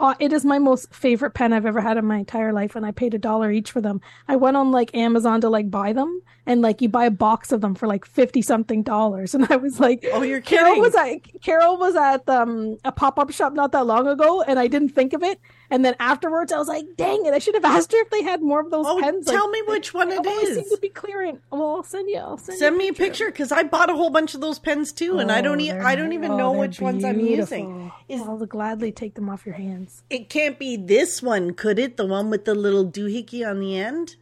[0.00, 2.86] uh, it is my most favorite pen I've ever had in my entire life, and
[2.86, 4.00] I paid a dollar each for them.
[4.26, 7.52] I went on like Amazon to like buy them, and like you buy a box
[7.52, 10.80] of them for like fifty something dollars, and I was like, Oh, you're kidding!" Carol
[10.80, 14.58] was at Carol was at um, a pop up shop not that long ago, and
[14.58, 15.38] I didn't think of it.
[15.72, 17.32] And then afterwards, I was like, "Dang it!
[17.32, 19.52] I should have asked her if they had more of those Oh, pens." tell like,
[19.52, 21.38] me which one they it always seem to be clearing.
[21.50, 22.18] Well, I'll send you.
[22.18, 24.58] I'll send, Send you me a picture because I bought a whole bunch of those
[24.58, 27.20] pens too, and I don't e- Oh, I don't even oh, know which ones I'm
[27.20, 27.92] using.
[28.08, 30.02] Is I'll gladly take them off your hands.
[30.10, 31.96] it can't be this one, could it?
[31.96, 34.16] The one with the little doohickey on the end?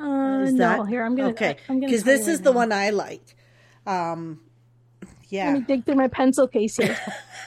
[0.00, 1.30] Uh, Is no, that here I'm gonna.
[1.30, 1.56] okay?
[1.68, 2.56] Because this is right the now.
[2.56, 3.34] one I like.
[3.86, 4.40] Um,
[5.28, 5.46] yeah.
[5.46, 6.96] Let me dig through my pencil case here.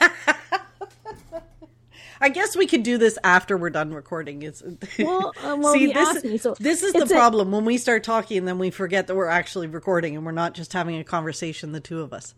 [2.24, 4.42] I guess we could do this after we're done recording.
[4.42, 4.62] It's
[4.98, 7.76] Well, uh, well, he this, me, so this is the it's a- problem when we
[7.76, 11.04] start talking then we forget that we're actually recording and we're not just having a
[11.04, 12.34] conversation, the two of us.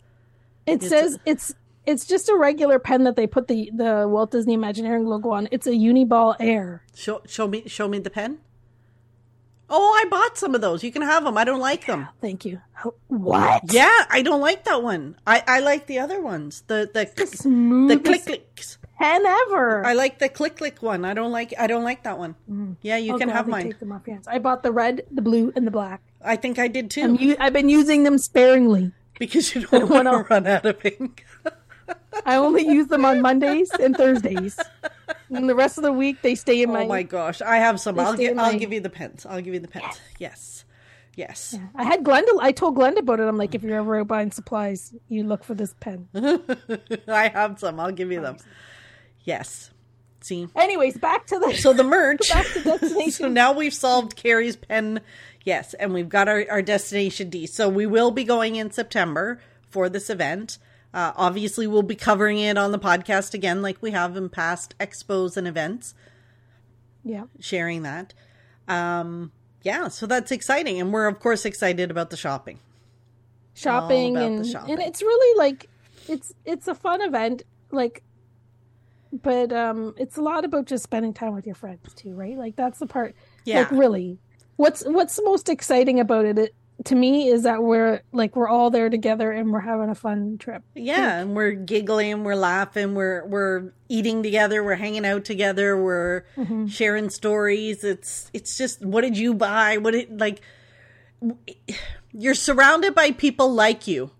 [0.66, 1.54] It says it's
[1.86, 5.46] it's just a regular pen that they put the the Walt Disney Imagineering logo on.
[5.52, 6.82] It's a Uniball Air.
[6.92, 8.38] Show, show me, show me the pen.
[9.70, 10.82] Oh, I bought some of those.
[10.82, 11.38] You can have them.
[11.38, 12.08] I don't like them.
[12.20, 12.60] Thank you.
[13.06, 13.72] What?
[13.72, 15.16] Yeah, I don't like that one.
[15.26, 16.64] I, I like the other ones.
[16.66, 18.78] The the the Smoothest click clicks.
[18.98, 19.84] Pen ever.
[19.84, 21.04] I like the click click one.
[21.04, 22.34] I don't like I don't like that one.
[22.50, 22.76] Mm.
[22.82, 23.64] Yeah, you I'll can have mine.
[23.66, 24.28] Take them off your hands.
[24.28, 26.00] I bought the red, the blue, and the black.
[26.22, 27.14] I think I did too.
[27.14, 28.92] U- I've been using them sparingly.
[29.18, 31.24] because you don't want to run out of ink.
[32.24, 34.58] I only use them on Mondays and Thursdays.
[35.28, 36.82] And the rest of the week they stay in oh, my.
[36.82, 37.98] Oh my gosh, I have some.
[37.98, 39.26] I'll give I'll my- give you the pens.
[39.26, 40.00] I'll give you the pens.
[40.18, 40.64] Yes.
[41.16, 41.58] Yes.
[41.74, 42.38] I had Glenda.
[42.40, 43.24] I told Glenda about it.
[43.26, 46.08] I'm like, if you're ever out buying supplies, you look for this pen.
[47.08, 47.80] I have some.
[47.80, 48.36] I'll give you them.
[49.26, 49.70] Yes.
[50.22, 50.48] See.
[50.56, 51.52] Anyways, back to the.
[51.54, 52.20] So the merch.
[52.30, 53.10] Back to destination.
[53.12, 55.02] so now we've solved Carrie's pen.
[55.44, 57.46] Yes, and we've got our, our destination D.
[57.46, 60.56] So we will be going in September for this event.
[60.94, 64.74] Uh, obviously, we'll be covering it on the podcast again, like we have in past
[64.80, 65.94] expos and events.
[67.04, 67.24] yeah.
[67.38, 68.14] sharing that.
[68.66, 69.30] Um,
[69.62, 72.58] yeah, so that's exciting, and we're of course excited about the shopping.
[73.54, 74.74] shopping about the and shopping.
[74.74, 75.68] and it's really like
[76.08, 78.02] it's it's a fun event like
[79.22, 82.56] but um it's a lot about just spending time with your friends too right like
[82.56, 83.60] that's the part Yeah.
[83.60, 84.18] like really
[84.56, 88.70] what's what's most exciting about it, it to me is that we're like we're all
[88.70, 90.62] there together and we're having a fun trip.
[90.74, 96.24] Yeah, and we're giggling, we're laughing, we're we're eating together, we're hanging out together, we're
[96.36, 96.66] Mm-hmm.
[96.66, 97.82] sharing stories.
[97.82, 99.78] It's it's just what did you buy?
[99.78, 100.42] What did like
[102.12, 104.10] you're surrounded by people like you.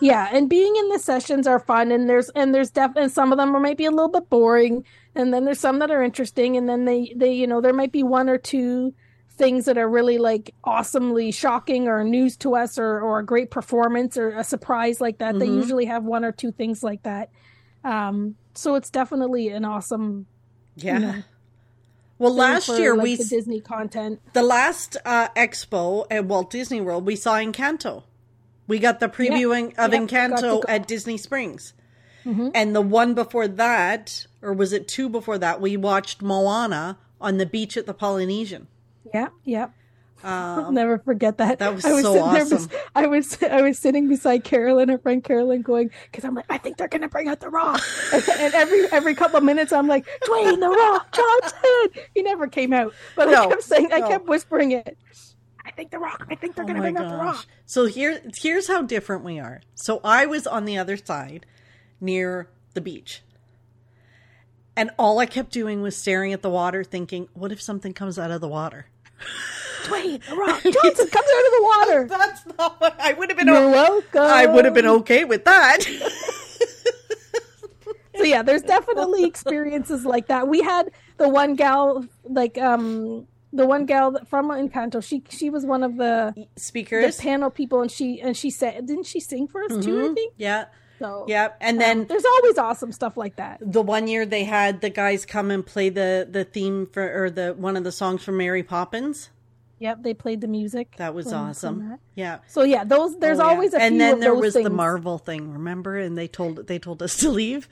[0.00, 3.38] Yeah, and being in the sessions are fun, and there's and there's definitely some of
[3.38, 6.68] them are maybe a little bit boring, and then there's some that are interesting, and
[6.68, 8.94] then they they you know there might be one or two
[9.36, 13.50] things that are really like awesomely shocking or news to us or or a great
[13.50, 15.38] performance or a surprise like that.
[15.38, 15.56] They Mhm.
[15.56, 17.30] usually have one or two things like that.
[17.82, 20.26] Um, so it's definitely an awesome
[20.76, 20.98] Yeah.
[20.98, 21.14] know,
[22.18, 24.20] well, last for, year like, we the Disney content.
[24.34, 28.04] the last uh, expo at Walt Disney World, we saw Encanto.
[28.66, 30.60] We got the previewing of Yep, got to Encanto.
[30.60, 30.70] Mm-hmm.
[30.70, 31.72] at Disney Springs.
[32.26, 37.36] And the one before that, or was it two before that, we watched Moana on
[37.36, 38.66] the beach at the Polynesian.
[39.12, 39.66] Yeah, yeah.
[40.26, 41.58] I'll Um, never forget that.
[41.58, 42.66] that was I was so there awesome.
[42.68, 46.46] bes- I was I was sitting beside Carolyn, her friend Carolyn, going because I'm like,
[46.48, 47.82] I think they're gonna bring out the Rock,
[48.14, 52.02] and, and every every couple of minutes I'm like, Dwayne the Rock Johnson.
[52.14, 54.96] He never came out, but I kept saying, I kept whispering it.
[55.66, 56.26] I think the Rock.
[56.30, 57.16] I think they're oh gonna my bring out the.
[57.16, 57.46] Rock.
[57.66, 59.62] So here, here's how different we are.
[59.74, 61.46] So I was on the other side
[62.00, 63.22] near the beach.
[64.76, 68.18] And all I kept doing was staring at the water, thinking, what if something comes
[68.18, 68.86] out of the water?
[69.84, 72.06] Dwayne the Rock Johnson comes out of the water.
[72.08, 73.46] That's not what I would have been.
[73.46, 74.22] You're welcome.
[74.22, 75.84] I would have been okay with that.
[78.16, 80.46] So yeah, there's definitely experiences like that.
[80.46, 85.02] We had the one gal, like um, the one gal from Encanto.
[85.02, 88.86] She she was one of the speakers, the panel people, and she and she said,
[88.86, 89.98] didn't she sing for us too?
[90.00, 90.14] I Mhm.
[90.14, 90.64] think Yeah.
[90.98, 91.24] so.
[91.28, 91.48] Yeah.
[91.60, 93.58] And then there's always awesome stuff like that.
[93.60, 97.30] the one year they had the guys come and play the the theme for or
[97.30, 99.30] the one of the songs from Mary Poppins.
[99.80, 100.94] Yep, they played the music.
[100.98, 101.90] That was awesome.
[101.90, 101.98] that.
[102.14, 102.38] Yeah.
[102.46, 103.50] So yeah, those there's Oh, yeah.
[103.50, 104.70] always a few and then there was the.
[104.70, 105.96] Marvel thing, remember?
[105.98, 107.68] And they told they told us to leave.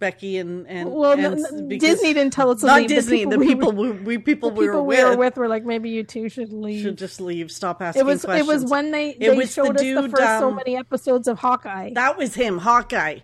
[0.00, 2.88] Becky and and, Well, and n- s- n- because- Disney didn't tell us not leave.
[2.88, 3.18] The Disney.
[3.18, 5.16] people The we people were- we, we people, The we people were we with, were
[5.16, 6.82] with were like, maybe you two should leave.
[6.82, 7.50] should just leave.
[7.50, 8.48] Stop asking it was questions.
[8.48, 10.56] it was when they It they was the showed us the dude, first so um,
[10.56, 11.90] many episodes of Hawkeye.
[11.94, 13.18] That was him, Hawkeye.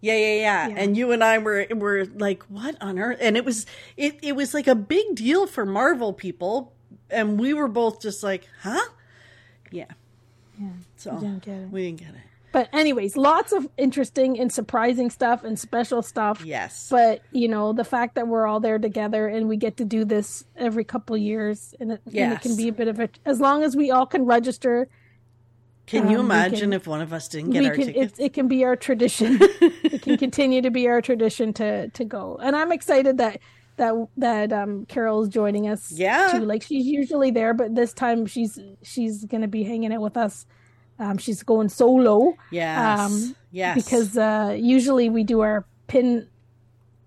[0.00, 0.74] Yeah, yeah, yeah, Yeah.
[0.78, 3.18] And you and I were were like, what on earth?
[3.20, 3.64] And it was
[3.96, 6.72] it it was like a big deal for Marvel people,
[7.10, 8.80] and we were both just like, huh?
[9.70, 9.86] Yeah.
[10.60, 11.70] Yeah, So we didn't get it.
[11.70, 12.20] we didn't get it.
[12.54, 16.40] But anyways, lots of interesting and surprising stuff and special stuff.
[16.44, 16.86] Yes.
[16.88, 20.04] But you know, the fact that we're all there together and we get to do
[20.04, 23.40] this every couple years, and it, and it can be a bit of a as
[23.40, 24.88] long as we all can register,
[25.86, 28.18] Can you um, we imagine can- if one of us didn't get our can tickets?
[28.20, 29.36] it, it can be our tradition.
[29.60, 32.38] it can continue to be our tradition to to go.
[32.40, 33.40] And I'm excited that
[33.78, 35.90] that that um Carol's joining us.
[35.90, 36.28] Yeah.
[36.38, 36.44] too.
[36.44, 40.46] Like she's usually there, but this time she's she's gonna be hanging out with us.
[40.98, 42.34] Um, she's going solo.
[42.50, 43.00] yes.
[43.00, 43.74] um, yes.
[43.74, 46.28] because uh, usually we do our pin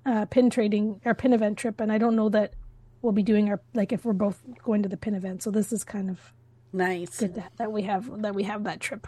[0.06, 2.54] uh, pin trading our pin event trip, and I don't know that
[3.02, 5.44] we'll be doing our like if we're both going to the pin event.
[5.44, 6.34] So this is kind of
[6.74, 7.20] nice.
[7.20, 9.08] good that, that we have that we have that trip.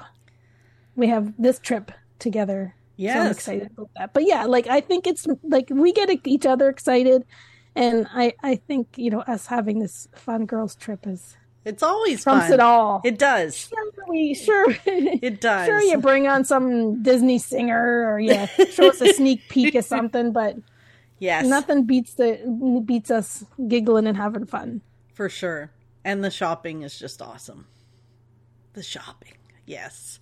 [0.96, 2.76] We have this trip together.
[2.98, 3.36] So I'm Yes.
[3.38, 4.14] excited about that.
[4.14, 7.26] But yeah, like I think it's like we get each other excited,
[7.76, 12.24] and I I think you know us having this fun girls trip is It's always
[12.24, 12.54] trumps fun.
[12.54, 13.02] it all.
[13.04, 13.68] It does.
[13.68, 15.68] Sure, we sure It does.
[15.68, 19.86] Sure, you bring on some Disney singer or you show us a sneak peek of
[19.86, 20.56] something, but
[21.20, 21.46] Yes.
[21.46, 24.82] nothing beats the beats us giggling and having fun.
[25.14, 25.70] For sure.
[26.06, 27.68] And the shopping is just awesome.
[28.74, 29.34] The shopping.
[29.66, 30.20] Yes.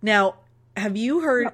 [0.00, 0.36] Now,
[0.78, 1.48] have you heard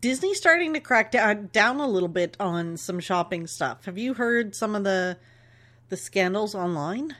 [0.00, 3.86] Disney starting to crack down, down a little bit on some shopping stuff?
[3.86, 5.16] Have you heard some of the
[5.88, 7.16] the scandals online?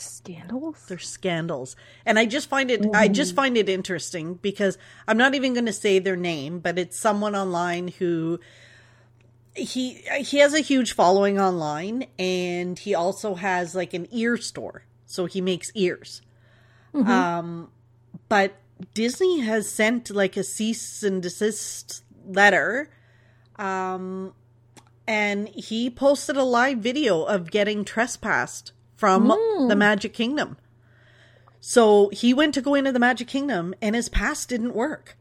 [0.00, 0.86] Scandals.
[0.88, 1.76] They're scandals.
[2.06, 5.66] And I just find it I just find it interesting because I'm not even going
[5.66, 8.40] to say their name, but it's someone online who
[9.54, 14.84] he he has a huge following online and he also has like an ear store.
[15.06, 16.22] So he makes ears.
[16.94, 17.70] Um
[18.28, 18.56] but
[18.94, 22.90] Disney has sent like a cease and desist letter
[23.56, 24.34] um
[25.06, 29.28] and he posted a live video of getting trespassed from
[29.68, 30.56] the Magic Kingdom.
[31.60, 35.16] So he went to go into the Magic Kingdom and his pass didn't work.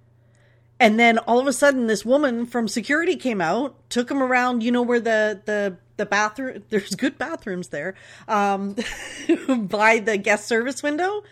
[0.80, 4.64] And then all of a sudden this woman from security came out, took him around,
[4.64, 7.94] you know where the the the bathroom there's good bathrooms there.
[8.28, 8.76] Um
[9.68, 11.24] by the guest service window.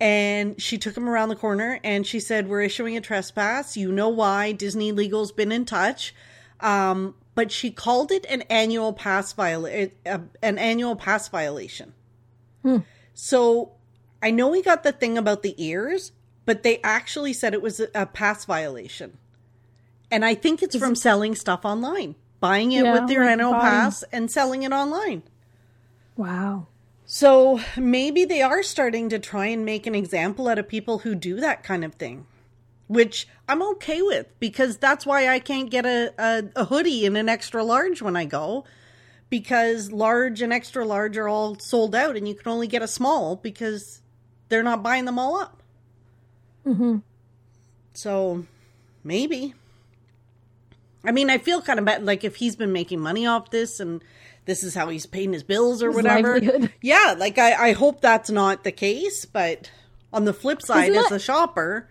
[0.00, 3.76] And she took him around the corner and she said, "We're issuing a trespass.
[3.76, 6.14] You know why Disney Legal's been in touch."
[6.60, 11.92] Um but she called it an annual pass viola- uh, an annual pass violation.
[13.14, 13.72] So
[14.22, 16.12] I know we got the thing about the ears,
[16.46, 19.18] but they actually said it was a, a pass violation.
[20.10, 23.24] And I think it's Is from it- selling stuff online, buying it Yeah, with your
[23.26, 25.22] like NO buying- pass and selling it online.
[26.16, 26.66] Wow.
[27.06, 31.14] So maybe they are starting to try and make an example out of people who
[31.14, 32.26] do that kind of thing,
[32.86, 37.16] which I'm okay with because that's why I can't get a, a, a hoodie in
[37.16, 38.64] an extra large when I go
[39.30, 42.88] because large and extra large are all sold out and you can only get a
[42.88, 44.00] small because
[44.48, 45.62] they're not buying them all up.
[46.64, 46.98] hmm
[47.94, 48.44] So
[49.02, 49.54] maybe.
[51.04, 52.04] I mean, I feel kind of bad.
[52.04, 54.02] Like if he's been making money off this and
[54.46, 56.34] this is how he's paying his bills or His whatever.
[56.40, 56.72] livelihood.
[56.82, 59.24] Yeah, like I, I hope that's not the case.
[59.24, 59.70] But
[60.12, 61.88] on the flip side, Isn't as that- a shopper,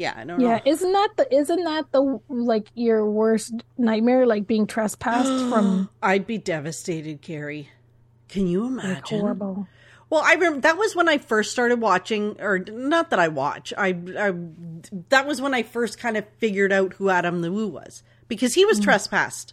[0.00, 0.62] yeah, I don't Yeah, know.
[0.64, 6.26] isn't that the isn't that the like your worst nightmare, like being trespassed from I'd
[6.26, 7.68] be devastated, Carrie.
[8.28, 9.18] Can you like imagine?
[9.20, 9.68] horrible?
[10.08, 13.72] Well, I remember that was when I first started watching, or not that I watch.
[13.76, 14.32] I, I
[15.10, 18.54] that was when I first kind of figured out who Adam the Woo was because
[18.54, 18.84] he was Mm.
[18.84, 19.52] trespassed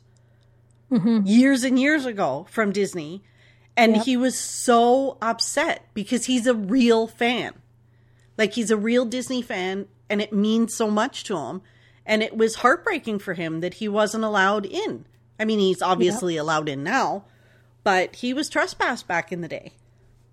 [0.92, 1.24] Mhm.
[1.28, 3.22] years and years ago from Disney,
[3.76, 4.06] and Yep.
[4.06, 7.54] he was so upset because he's a real fan,
[8.38, 11.62] like he's a real Disney fan, and it means so much to him,
[12.06, 15.06] and it was heartbreaking for him that he wasn't allowed in.
[15.40, 17.26] I mean, he's obviously allowed in now,
[17.84, 19.74] but he was trespassed back in the day.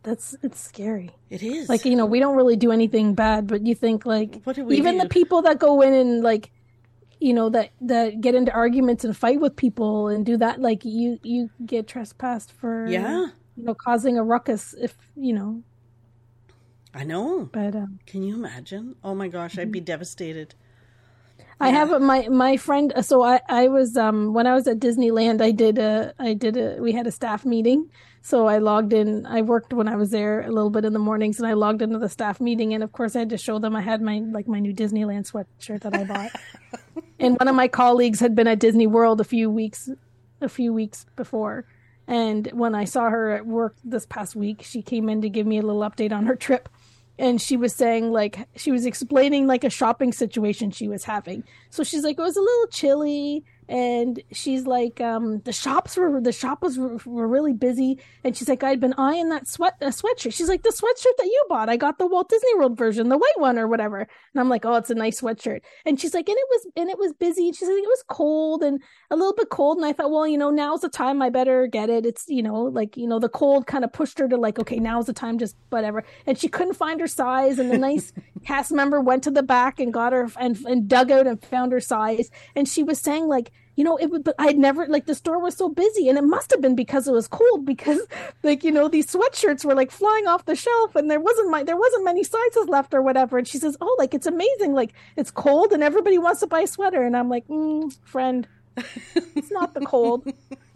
[0.02, 1.10] That's it's scary.
[1.30, 4.42] It is Like you know, we don't really do anything bad, but you think like
[4.44, 5.02] What do we even do?
[5.02, 6.50] the people that go in and like
[7.20, 10.84] you know that that get into arguments and fight with people and do that like
[10.84, 13.28] you you get trespassed for Yeah.
[13.56, 15.62] you know causing a ruckus if you know
[16.94, 17.50] I know.
[17.52, 18.96] but um Can you imagine?
[19.04, 19.84] Oh my gosh, I'd be Mm-hmm.
[19.84, 20.54] devastated.
[21.60, 21.70] I Yeah.
[21.70, 22.92] have a, my my friend.
[23.02, 25.40] So I I was um when I was at Disneyland.
[25.40, 27.90] I did a I did a we had a staff meeting.
[28.22, 29.26] So I logged in.
[29.26, 31.82] I worked when I was there a little bit in the mornings, and I logged
[31.82, 32.74] into the staff meeting.
[32.74, 35.30] And of course, I had to show them I had my like my new Disneyland
[35.30, 36.32] sweatshirt that I bought.
[37.18, 39.88] and one of my colleagues had been at Disney World a few weeks
[40.40, 41.66] a few weeks before.
[42.06, 45.46] And when I saw her at work this past week, she came in to give
[45.46, 46.68] me a little update on her trip
[47.18, 51.44] and she was saying like she was explaining like a shopping situation she was having.
[51.70, 56.20] So she's like it was a little chilly and she's like um the shops were
[56.20, 57.98] the shop was were really busy.
[58.22, 60.34] And she's like i'd been eyeing that sweat a sweatshirt.
[60.34, 63.18] She's like the sweatshirt that you bought i got the walt disney world version the
[63.18, 64.00] white one or whatever.
[64.00, 65.60] And i'm like oh it's a nice sweatshirt.
[65.86, 67.48] And she's like and it was and it was busy.
[67.48, 69.78] And she's like it was cold and a little bit cold.
[69.78, 71.22] And i thought well you know now's the time.
[71.22, 72.06] I better get it.
[72.06, 74.78] It's you know like you know the cold kind of pushed her to like okay
[74.78, 76.04] now's the time just whatever.
[76.26, 77.58] And she couldn't find her size.
[77.58, 78.12] And the nice
[78.44, 81.72] cast member went to the back and got her and, and dug out and found
[81.72, 82.30] her size.
[82.54, 85.38] And she was saying like you know it would but i'd never like the store
[85.38, 88.00] was so busy and it must have been because it was cold because
[88.42, 91.62] like you know these sweatshirts were like flying off the shelf and there wasn't my
[91.62, 94.92] there wasn't many sizes left or whatever and she says oh like it's amazing like
[95.16, 98.48] it's cold and everybody wants to buy a sweater and i'm like mm, friend
[99.36, 100.26] it's not the cold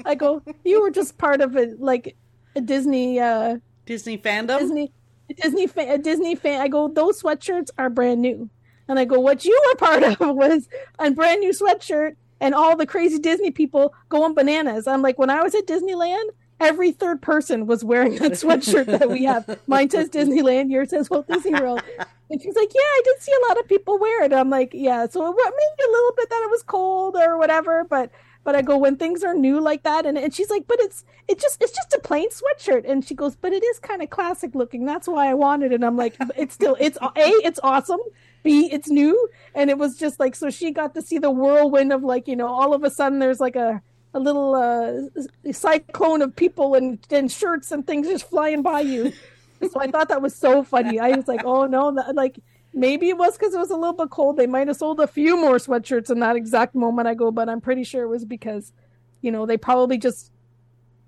[0.05, 2.17] i go you were just part of it like
[2.55, 3.57] a disney uh
[3.89, 4.59] Disney fandom?
[4.59, 4.93] Disney,
[5.31, 6.61] a Disney fan, a Disney fan.
[6.61, 8.51] I go, those sweatshirts are brand new,
[8.87, 12.77] and I go, what you were part of was a brand new sweatshirt, and all
[12.77, 14.87] the crazy Disney people going bananas.
[14.87, 16.29] I'm like, when I was at Disneyland,
[16.61, 19.59] every third person was wearing that sweatshirt that we have.
[19.67, 21.83] Mine says Disneyland, yours says Walt Disney World.
[22.31, 24.33] And she's like, yeah, I did see a lot of people wear it.
[24.33, 25.07] I'm like, yeah.
[25.07, 28.11] So it maybe a little bit that it was cold or whatever, but
[28.49, 31.05] but I go when things are new like that, and, and she's like, but it's
[31.29, 34.09] it just it's just a plain sweatshirt, and she goes, but it is kind of
[34.09, 34.87] classic looking.
[34.87, 35.75] That's why I wanted it.
[35.75, 38.01] And I'm like, it's still it's a it's awesome.
[38.43, 41.93] B it's new, and it was just like so she got to see the whirlwind
[41.93, 43.83] of like you know all of a sudden there's like a
[44.15, 49.13] a little uh, cyclone of people and and shirts and things just flying by you.
[49.61, 50.99] so I thought that was so funny.
[50.99, 52.39] I was like, oh no, that, like
[52.79, 54.37] maybe it was because it was a little bit cold.
[54.37, 57.09] They might have sold a few more sweatshirts in that exact moment.
[57.09, 58.73] I go, but I'm pretty sure it was because,
[59.21, 60.31] you know, they probably just,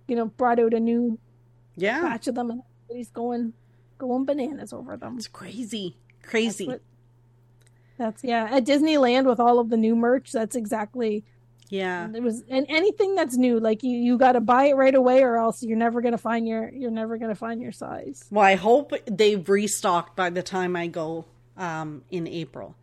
[0.08, 1.18] you know, brought out a new
[1.76, 2.02] yeah.
[2.02, 3.52] batch of them and everybody's going,
[3.98, 5.16] going bananas over them.
[5.16, 5.96] It's crazy.
[6.22, 6.66] Crazy.
[6.66, 6.82] That's, what-
[7.98, 8.48] that's yeah.
[8.50, 11.22] At Disneyland with all of the new merch, that's exactly
[11.68, 12.08] yeah.
[12.12, 12.42] it was.
[12.48, 15.62] And anything that's new, like you, you got to buy it right away, or else
[15.62, 18.24] you're never gonna find your, you're never gonna find your size.
[18.30, 21.26] Well, I hope they've restocked by the time I go
[21.60, 22.74] um, in April.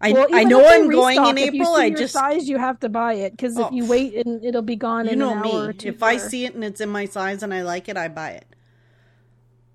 [0.00, 1.74] I, Well, I know I'm going in restock, if you April.
[1.76, 3.66] I just size you have to buy it because Oh.
[3.68, 5.74] if you wait and it'll be gone you in know an hour or me.
[5.84, 8.30] If I see it and it's in my size and I like it, I buy
[8.30, 8.46] it.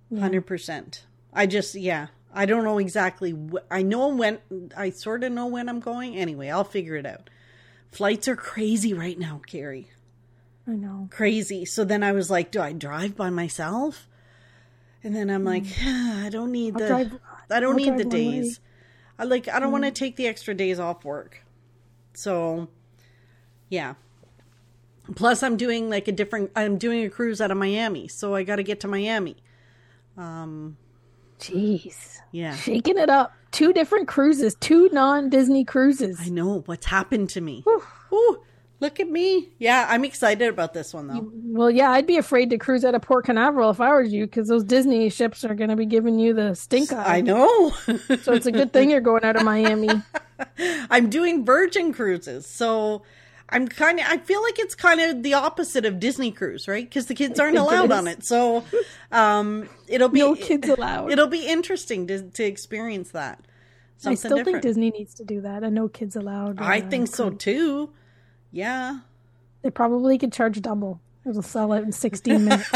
[0.09, 0.19] Yeah.
[0.21, 1.05] Hundred percent.
[1.33, 2.07] I just yeah.
[2.33, 3.31] I don't know exactly.
[3.31, 4.39] Wh- I know when.
[4.75, 6.15] I sort of know when I'm going.
[6.15, 7.29] Anyway, I'll figure it out.
[7.91, 9.89] Flights are crazy right now, Carrie.
[10.67, 11.07] I know.
[11.09, 11.63] Crazy.
[11.65, 14.07] So then I was like, do I drive by myself?
[15.03, 17.19] And then I'm like, I don't need I'll the drive-
[17.49, 18.31] I don't I'll need the one way.
[18.41, 18.59] days.
[19.19, 21.43] I like I don't want to take the extra days off work.
[22.13, 22.67] So
[23.69, 23.95] yeah.
[25.15, 28.43] Plus I'm doing like a different I'm doing a cruise out of Miami, so I
[28.43, 29.37] got to get to Miami.
[30.17, 30.77] Um
[31.39, 32.19] jeez.
[32.31, 32.55] Yeah.
[32.55, 33.33] Shaking it up.
[33.51, 36.19] Two different cruises, two non Disney cruises.
[36.21, 37.63] I know what's happened to me.
[38.80, 39.49] Look at me.
[39.57, 41.32] Yeah, I'm excited about this one though.
[41.34, 44.25] Well, yeah, I'd be afraid to cruise out of Port Canaveral if I was you,
[44.25, 47.17] because those Disney ships are going to be giving you the stink eye.
[47.17, 47.73] I know.
[48.21, 49.89] So it's a good thing you're going out of Miami.
[50.89, 53.03] I'm doing Virgin cruises, so
[53.49, 54.05] I'm kind of.
[54.07, 56.84] I feel like it's kind of the opposite of Disney cruise, right?
[56.84, 58.63] Because the kids aren't think allowed on it, so
[59.11, 61.11] um, it'll be No kids allowed.
[61.11, 63.45] It'll be interesting to to experience that.
[63.97, 64.61] Something I still think.
[64.61, 65.63] Disney needs to do that.
[65.63, 66.59] A no kids allowed.
[66.59, 67.89] I uh, think so too.
[68.51, 68.99] Yeah.
[69.61, 70.99] They probably could charge double.
[71.25, 72.71] It'll sell out in 16 minutes.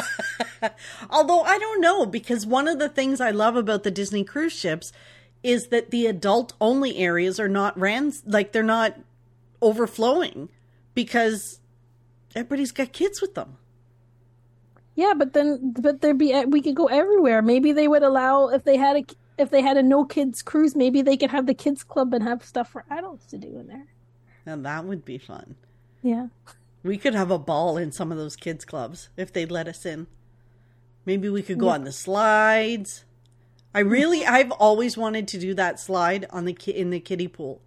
[1.10, 4.52] Although I don't know, because one of the things I love about the Disney cruise
[4.54, 4.92] ships
[5.44, 8.98] is that the adult only areas are not ran like they're not
[9.62, 10.50] overflowing
[10.94, 11.60] because
[12.36, 13.58] everybody's got kids with them.
[14.96, 17.42] yeah, but then, but there'd be, we could go everywhere.
[17.42, 19.04] Maybe they would allow, if they had a,
[19.38, 22.24] if they had a no kids cruise, maybe they could have the kids club and
[22.24, 23.88] have stuff for adults to do in there.
[24.46, 25.56] And that would be fun.
[26.02, 26.28] Yeah.
[26.84, 29.86] We could have a ball in some of those kids clubs if they'd let us
[29.86, 30.08] in.
[31.06, 33.06] Maybe we could go on the slides.
[33.74, 37.28] I really I've always wanted to do that slide on the ki- in the kiddie
[37.28, 37.62] pool.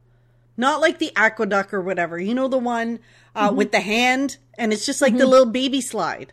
[0.56, 2.18] Not like the aqueduct or whatever.
[2.18, 3.00] You know the one
[3.34, 6.32] uh, with the hand and it's just like the little baby slide.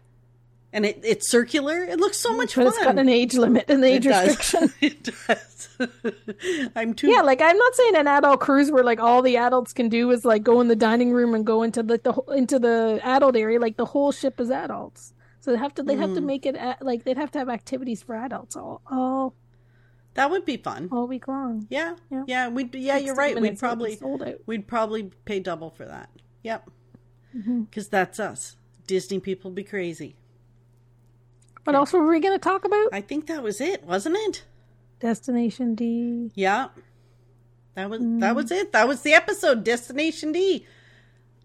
[0.73, 1.83] And it, it's circular.
[1.83, 2.67] It looks so much But fun.
[2.73, 4.27] it's got an age limit and age It does.
[4.37, 4.73] restriction.
[4.81, 5.69] it does.
[6.75, 9.73] I'm too Yeah, like I'm not saying an adult cruise where like all the adults
[9.73, 12.31] can do is like go in the dining room and go into like the whole-
[12.31, 13.59] into the adult area.
[13.59, 16.15] Like the whole ship is adults, so they have to they have Mm.
[16.15, 19.33] to make it like they'd have to have activities for adults all all
[20.13, 20.87] That would be fun.
[20.91, 21.67] all week long.
[21.69, 21.95] Yeah.
[22.09, 22.23] Yeah.
[22.27, 23.35] Yeah, we yeah, you're right.
[23.35, 24.35] We'd minutes, it'll be probably sold out.
[24.45, 26.09] We'd probably pay double for that.
[26.43, 26.69] Yep.
[27.35, 27.61] Mm-hmm.
[27.63, 28.55] Because that's us.
[28.87, 30.15] Disney people be crazy.
[31.63, 32.89] What else were we going to talk about?
[32.91, 34.43] I think that was it, wasn't it?
[34.99, 36.31] Destination D.
[36.35, 36.69] Yeah.
[37.75, 38.19] That was Mm.
[38.21, 38.71] that was it.
[38.73, 40.65] That was the episode, Destination D.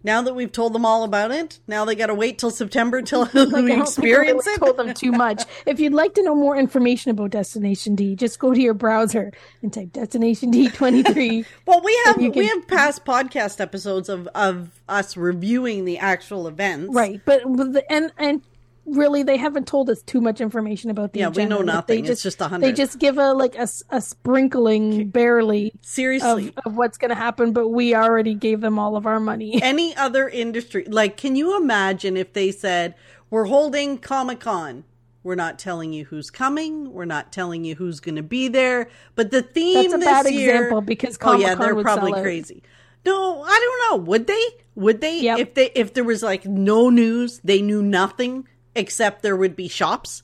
[0.03, 3.03] Now that we've told them all about it, now they got to wait till September
[3.03, 4.59] till Like, we experience it.
[4.59, 5.43] Told them too much.
[5.67, 9.33] If you'd like to know more information about Destination D, just go to your browser
[9.63, 11.45] and type Destination D twenty three.
[11.67, 16.47] Well, we have you we have past podcast episodes of of us reviewing the actual
[16.47, 16.95] events.
[16.95, 18.43] Right, but with the, and and
[18.87, 22.05] really they haven't told us too much information about the Yeah, we know nothing.
[22.05, 22.69] They It's just a hundred.
[22.69, 26.53] They just give a like a, a sprinkling barely of, Seriously.
[26.65, 29.59] of what's going to happen, but we already gave them all of our money.
[29.63, 32.95] any other industry like can you imagine if they said
[33.31, 34.85] we're holding comic-con.
[35.23, 36.93] We're not telling you who's coming.
[36.93, 38.89] We're not telling you who's going to be there.
[39.17, 42.63] But the theme That's a this bad year example because oh yeah they're probably crazy.
[43.05, 43.49] No i
[43.89, 44.05] don't know.
[44.05, 44.45] Would they?
[44.77, 45.23] Would they?
[45.23, 45.39] Yep.
[45.39, 48.47] if they if there was like no news they knew nothing
[48.77, 50.23] except there would be shops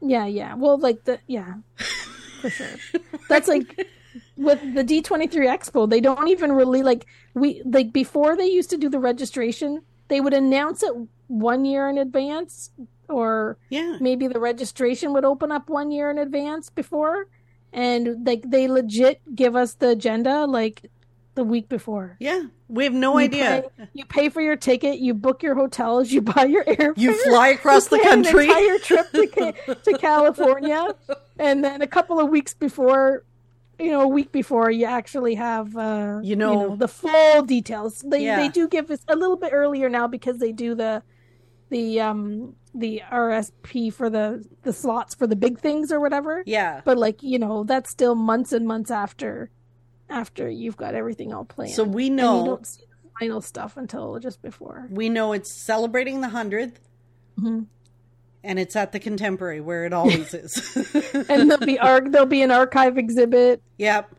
[0.00, 0.54] Yeah, yeah.
[0.54, 1.54] Well, like the yeah,
[2.40, 2.76] for sure.
[3.28, 3.86] That's like
[4.36, 5.90] with the D twenty three Expo.
[5.90, 9.82] They don't even really like we like before they used to do the registration.
[10.06, 10.94] They would announce it
[11.26, 12.70] one year in advance,
[13.08, 17.26] or yeah maybe the registration would open up one year in advance before,
[17.72, 20.90] and like they legit give us the agenda like
[21.38, 22.16] the week before.
[22.20, 22.42] yeah
[22.76, 26.10] we have no You idea pay- you pay for your ticket, you book your hotels,
[26.14, 26.92] you buy your airfare.
[27.04, 30.82] you fly across the You plan country An entire trip to, to California,
[31.38, 33.24] and then a couple of weeks before,
[33.78, 37.92] you know, a week before, you actually have, uh, You know- the full details.
[38.12, 38.36] They Yeah.
[38.40, 41.02] they do give us a little bit earlier now because they do the
[41.70, 44.26] the um the RSP for the
[44.62, 46.42] the slots for the big things or whatever.
[46.46, 49.50] yeah But like you know, that's still months and months after
[50.10, 51.72] after you've got everything all planned.
[51.74, 54.86] so we and know you don't see the final stuff until just before.
[54.90, 56.74] we know it's celebrating the 100th
[57.38, 57.66] Mhm.
[58.42, 60.76] and it's at the contemporary where it always is
[61.28, 63.62] and there'll be arc there'll be an archive exhibit.
[63.76, 64.10] yep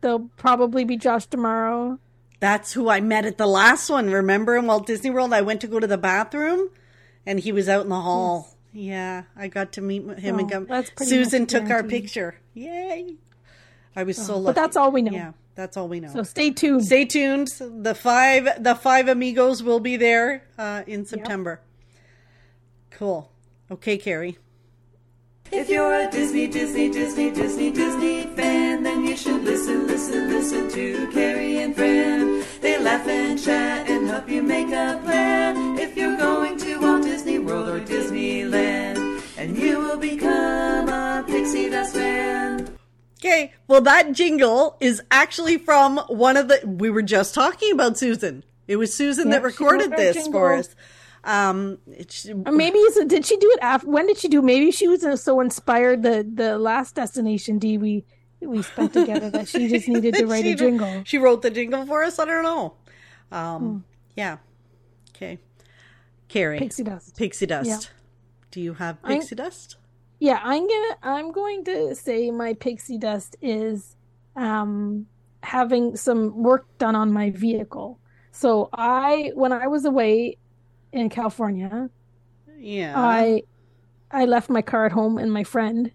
[0.00, 1.98] There'll probably be Josh D'Amaro.
[2.40, 5.60] that's who i met at the last one remember in walt disney world i went
[5.62, 6.68] to go to the bathroom
[7.24, 10.54] and he was out in the hall yeah i got to meet him and Oh,
[10.54, 13.16] come that's susan took our picture yay
[13.96, 15.12] i was so lucky But that's all we know.
[15.12, 16.84] yeah that's all we know So stay tuned.
[16.84, 21.60] stay tuned the five the five amigos will be there uh, in september
[22.90, 23.30] cool
[23.70, 24.36] okay carrie
[25.52, 30.62] If you're a Disney, Disney, Disney, Disney, Disney fan, then you should listen, listen, listen
[30.76, 32.42] to Carrie and Fran.
[32.64, 35.78] They laugh and chat and help you make a plan.
[35.78, 38.98] If you're going to Walt Disney World or Disneyland,
[39.38, 40.88] and you will become
[43.24, 46.60] Okay, well, that jingle is actually from one of the.
[46.66, 48.44] We were just talking about Susan.
[48.68, 50.74] It was Susan Yeah, that recorded this for us.
[51.24, 51.78] Um,
[52.44, 53.88] Or maybe it, did she do it after?
[53.88, 54.42] When did she do?
[54.42, 58.04] Maybe she was uh, so inspired the the last destination D we
[58.40, 61.02] we spent together that she just needed to write she, a jingle.
[61.06, 62.18] She wrote the jingle for us.
[62.18, 62.74] I don't know.
[63.30, 63.34] Hmm.
[63.34, 63.84] Um,
[64.16, 64.36] yeah.
[65.16, 65.38] Okay,
[66.28, 67.16] Carrie, Pixie dust.
[67.16, 67.68] Pixie dust.
[67.68, 67.78] Yeah.
[68.50, 69.76] Do you have pixie dust?
[70.24, 73.94] Yeah, I'm gonna I'm going to say my pixie dust is
[74.36, 75.06] um
[75.42, 77.98] having some work done on my vehicle.
[78.32, 80.38] So I when I was away
[80.92, 81.90] in California,
[82.58, 82.94] Yeah.
[82.96, 83.42] I
[84.10, 85.92] I left my car at home and my friend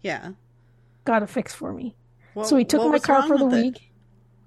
[0.00, 0.30] yeah.
[1.04, 1.96] got it fixed for me.
[2.32, 3.80] What- so he took my car for the it?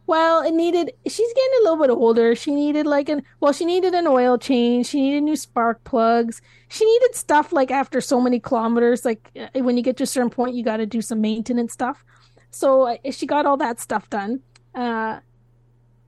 [0.05, 0.91] Well, it needed.
[1.05, 2.35] She's getting a little bit older.
[2.35, 3.23] She needed like an.
[3.39, 4.87] Well, she needed an oil change.
[4.87, 6.41] She needed new spark plugs.
[6.67, 9.05] She needed stuff like after so many kilometers.
[9.05, 11.73] Like uh, when you get to a certain point, you got to do some maintenance
[11.73, 12.03] stuff.
[12.51, 14.41] So uh, she got all that stuff done.
[14.75, 15.19] Uh,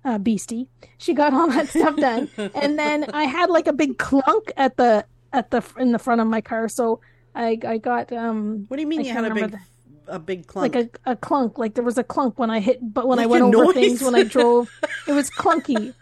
[0.03, 0.67] uh, beastie.
[0.97, 4.77] She got all that stuff done, and then I had like a big clunk at
[4.77, 6.67] the at the in the front of my car.
[6.67, 6.99] So
[7.33, 9.61] I I got um What do you mean I you had a big, remember
[10.07, 10.75] a big clunk?
[10.75, 11.57] like a, a clunk.
[11.57, 13.73] Like there was a clunk when i hit but when i went over noise?
[13.73, 14.69] things when i drove
[15.07, 15.93] it was clunky.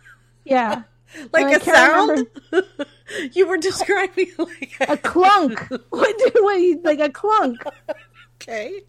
[0.45, 0.83] Yeah.
[1.31, 2.27] Like I a sound?
[3.33, 5.59] you were describing like a clunk.
[5.89, 7.63] What, do- what like a clunk?
[8.41, 8.81] Okay,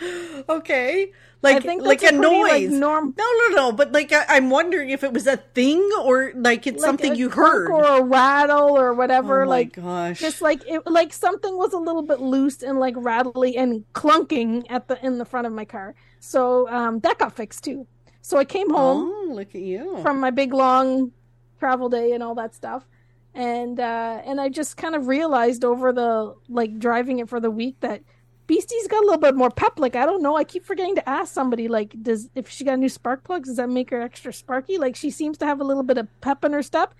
[0.48, 1.12] okay,
[1.44, 2.72] like i think like that's a, pretty, like, noise.
[2.72, 3.72] norm no, no, no.
[3.72, 7.12] But like I, I'm wondering if it was a thing or like it's like something
[7.12, 7.70] a you heard.
[7.70, 10.18] or a rattle or whatever oh my like gosh!
[10.18, 14.64] just like it like something was a little bit loose and like rattly and clunking
[14.70, 17.86] at the in the front of my car so um that got fixed too
[18.22, 19.98] so i came home oh, look at you.
[20.02, 21.12] from my big long
[21.58, 22.88] travel day and all that stuff
[23.34, 27.50] and uh and i just kind of realized over the like driving it for the
[27.50, 28.02] week that
[28.46, 29.78] beastie's got a little bit more pep.
[29.78, 30.36] Like i don't know.
[30.36, 33.56] I keep forgetting to ask somebody like does if she got new spark plugs does
[33.56, 34.78] that make her extra sparky?
[34.78, 36.94] Like she seems to have a little bit of pep in her step.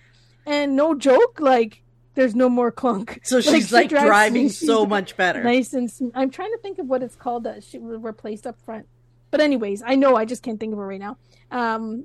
[0.46, 1.82] And no joke like
[2.14, 3.20] there's no more clunk.
[3.24, 5.42] So she's she like, driving she's so much better.
[5.42, 8.46] nice and sm- i'm trying to think of what it's called that she was replaced
[8.46, 8.86] up front.
[9.30, 11.18] But anyways i know i just can't think of it right now.
[11.50, 12.04] Um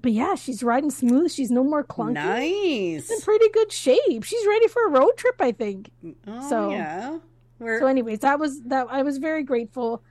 [0.00, 1.30] but yeah she's riding smooth.
[1.32, 2.14] She's no more clunky.
[2.14, 3.10] Nice.
[3.10, 4.24] in pretty good shape.
[4.24, 5.90] She's ready for a road trip i think.
[6.26, 7.18] Oh, so- yeah.
[7.58, 10.02] We're, so anyways that was that i was very grateful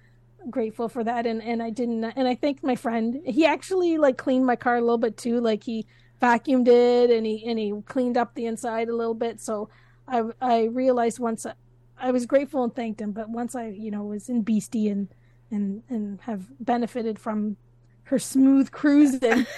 [0.50, 1.26] grateful for that.
[1.26, 3.22] And and i didn't and i thanked my friend.
[3.26, 5.40] He actually like cleaned my car a little bit too.
[5.40, 5.86] Like he
[6.22, 9.42] vacuumed it and he and he cleaned up the inside a little bit.
[9.42, 9.70] So
[10.08, 11.54] i i realized once I,
[11.98, 13.12] I was grateful and thanked him.
[13.12, 15.08] But once i you know was in beastie and
[15.52, 17.58] and and have benefited from
[18.04, 19.46] her smooth cruising.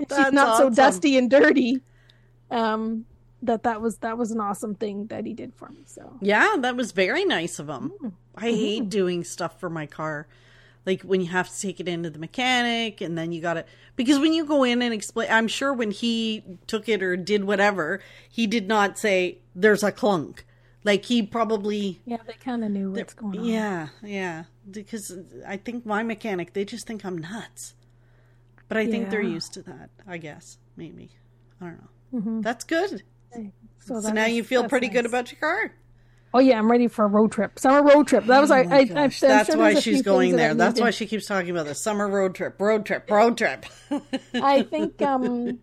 [0.00, 1.80] She's not so dusty and dirty.
[2.50, 3.06] Um
[3.42, 6.56] that that was that was an awesome thing that he did for me so Yeah,
[6.60, 7.90] that was very nice of him.
[7.90, 8.08] Mm-hmm.
[8.36, 10.26] I hate doing stuff for my car.
[10.86, 13.64] Like when you have to take it into the mechanic and then you got to
[13.96, 17.44] because when you go in and explain I'm sure when he took it or did
[17.44, 20.44] whatever, he did not say there's a clunk.
[20.84, 23.44] Like he probably Yeah, they kind of knew what's going on.
[23.44, 25.16] Yeah, yeah, because
[25.46, 27.74] I think my mechanic they just think I'm nuts.
[28.68, 30.58] But I think they're used to that, I guess.
[30.76, 31.10] Maybe.
[31.60, 32.40] I don't know.
[32.42, 33.02] That's good.
[33.32, 35.72] So, So, now was- you feel pretty good about your car.
[36.34, 37.58] Oh yeah, I'm ready for a road trip.
[37.58, 38.26] Summer road trip.
[38.26, 38.64] That was I.
[38.64, 40.54] Oh I, I I'm That's sure why she's going things that there.
[40.54, 43.64] That's why she keeps talking about the summer road trip, road trip, road trip.
[44.34, 45.58] I think um,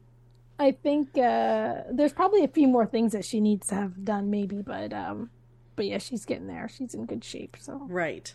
[0.58, 4.32] I think uh, there's probably a few more things that she needs to have done,
[4.32, 5.30] maybe, but um,
[5.76, 6.68] but yeah, she's getting there.
[6.68, 7.58] She's in good shape.
[7.60, 8.34] So right.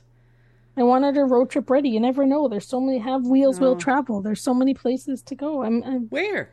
[0.76, 1.88] I wanted her road trip ready.
[1.88, 2.46] You never know.
[2.46, 3.62] There's so many have wheels Oh.
[3.62, 4.22] will travel.
[4.22, 5.64] There's so many places to go.
[5.64, 6.50] I'm, I'm Where?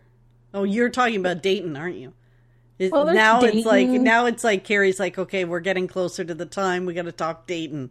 [0.56, 2.14] Oh, you're talking about Dayton, aren't you?
[2.80, 6.34] Is- Well, now it's like now it's like Carrie's like, okay, we're getting closer to
[6.36, 6.86] the time.
[6.86, 7.90] We got to talk Dayton.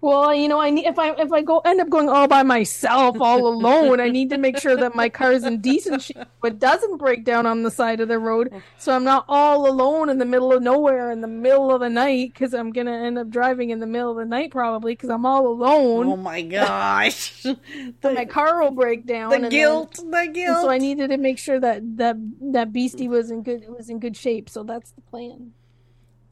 [0.00, 2.44] Well, you know, I need if I if I go end up going all by
[2.44, 6.60] myself, all alone, I need to make sure that my car's in decent shape, but
[6.60, 10.18] doesn't break down on the side of the road, so I'm not all alone in
[10.18, 13.28] the middle of nowhere in the middle of the night because I'm gonna end up
[13.28, 16.06] driving in the middle of the night probably because I'm all alone.
[16.06, 17.56] Oh my gosh, my
[18.00, 19.30] the, car will break down.
[19.30, 20.60] the and then- guilt, the guilt.
[20.60, 22.16] so I needed to make sure that that
[22.52, 24.48] that beastie was in good was in good shape.
[24.48, 25.54] So that's the plan.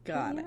[0.05, 0.47] got it.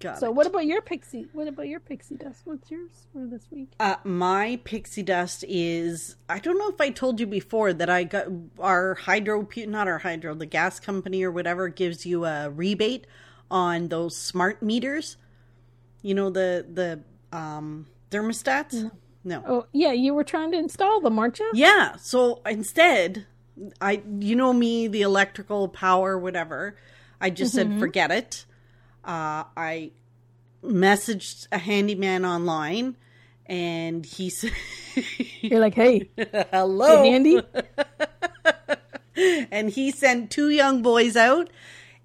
[0.00, 0.34] Got So it.
[0.34, 1.26] what about your pixie?
[1.34, 2.40] What about your pixie dust?
[2.44, 3.68] What's yours for this week?
[3.78, 8.04] Uh, my pixie dust is I don't know if I told you before that I
[8.04, 8.26] got
[8.58, 13.06] our hydro not our hydro the gas company or whatever gives you a rebate
[13.50, 15.18] on those smart meters.
[16.00, 18.90] You know the the um thermostats?
[19.22, 19.44] No.
[19.46, 21.50] Oh yeah, you were trying to install them, aren't you?
[21.52, 23.26] Yeah, so instead
[23.82, 26.76] I you know me the electrical power whatever.
[27.20, 28.46] I just said forget it.
[29.04, 29.92] Uh I
[30.62, 32.96] messaged a handyman online
[33.46, 34.52] and he said,
[35.40, 36.08] You're like, hey,
[36.52, 37.02] Hello.
[37.02, 37.42] hey, Andy.
[39.50, 41.50] and he sent two young boys out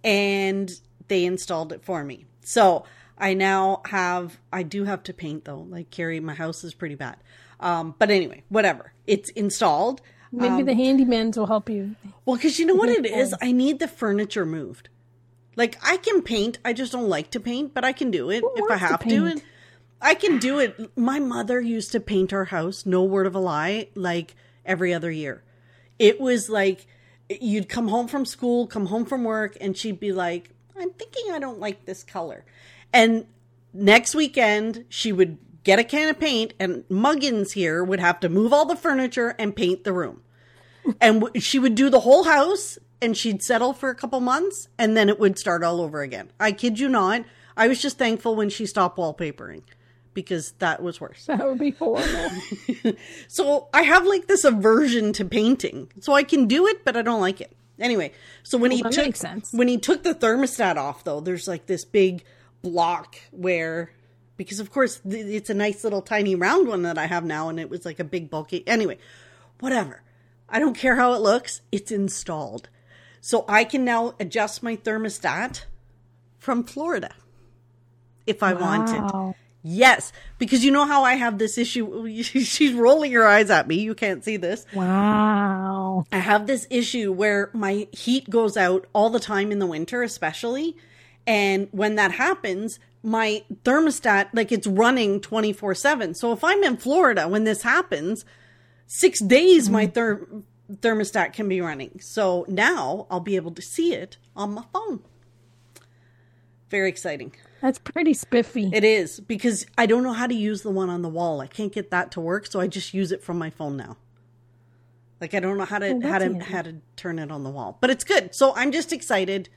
[0.03, 0.71] and
[1.07, 2.25] they installed it for me.
[2.41, 2.85] So
[3.17, 5.67] I now have, I do have to paint though.
[5.69, 7.17] Like, Carrie, my house is pretty bad.
[7.59, 8.93] Um, but anyway, whatever.
[9.05, 10.01] It's installed.
[10.31, 11.95] Maybe the handymans will help you.
[12.25, 13.33] Well, because you know what it is?
[13.41, 14.89] I need the furniture moved.
[15.55, 16.59] Like, I can paint.
[16.65, 18.77] I just don't like to paint, but I can do it if I wants to
[18.77, 19.25] have to.
[19.25, 19.41] And
[20.01, 20.97] I can do it.
[20.97, 24.35] My mother used to paint our house, no word of a lie, like
[24.65, 25.43] every other year.
[25.97, 26.87] It was like
[27.29, 31.31] you'd come home from school, come home from work, and she'd be like, I'm thinking
[31.31, 32.45] I don't like this color.
[32.93, 33.25] And
[33.73, 38.29] next weekend, she would get a can of paint, and Muggins here would have to
[38.29, 40.21] move all the furniture and paint the room.
[41.01, 44.97] And she would do the whole house, and she'd settle for a couple months, and
[44.97, 46.31] then it would start all over again.
[46.39, 47.23] I kid you not.
[47.55, 49.61] I was just thankful when she stopped wallpapering
[50.15, 51.25] because that was worse.
[51.25, 52.31] That would be horrible.
[53.27, 55.91] So I have like this aversion to painting.
[55.99, 57.55] So I can do it, but I don't like it.
[57.79, 59.17] Anyway, so when he took
[59.51, 62.23] when he took the thermostat off though, there's like this big
[62.61, 63.91] block where
[64.37, 67.49] because of course th- it's a nice little tiny round one that I have now
[67.49, 68.97] and it was like a big bulky anyway,
[69.59, 70.01] whatever.
[70.47, 72.69] I don't care how it looks, it's installed.
[73.25, 75.63] So I can now adjust my thermostat
[76.37, 77.11] from Florida
[78.27, 79.01] if I wanted.
[79.01, 79.33] Wow.
[79.63, 82.07] Yes, because you know how I have this issue.
[82.21, 83.77] She's rolling her eyes at me.
[83.77, 84.67] You can't see this.
[84.75, 86.03] Wow.
[86.11, 90.03] I have this issue where my heat goes out all the time in the winter,
[90.03, 90.77] especially.
[91.25, 96.13] And when that happens, my thermostat, like it's running 24 7.
[96.13, 98.23] So if I'm in Florida when this happens,
[98.85, 100.27] six days my ther-
[100.71, 101.99] thermostat can be running.
[102.01, 105.01] So now I'll be able to see it on my phone.
[106.69, 107.33] Very exciting.
[107.61, 108.69] That's pretty spiffy.
[108.73, 111.41] It is because I don't know how to use the one on the wall.
[111.41, 113.97] I can't get that to work, so I just use it from my phone now.
[115.21, 116.45] Like I don't know how to Oh, how to handy.
[116.45, 117.77] how to turn it on the wall.
[117.79, 118.35] But it's good.
[118.35, 119.49] So I'm just excited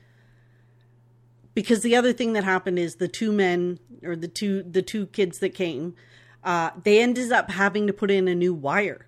[1.53, 5.07] because the other thing that happened is the two men or the two the two
[5.07, 5.95] kids that came,
[6.43, 9.07] uh, they ended up having to put in a new wire.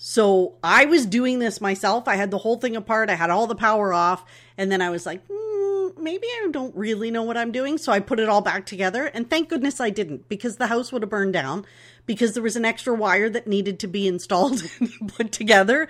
[0.00, 2.06] So I was doing this myself.
[2.06, 3.10] I had the whole thing apart.
[3.10, 4.24] I had all the power off,
[4.56, 7.78] and then I was like, hmm, maybe I don't really know what I'm doing.
[7.78, 10.92] So I put it all back together, and thank goodness I didn't, because the house
[10.92, 11.66] would have burned down
[12.06, 15.88] because there was an extra wire that needed to be installed and put together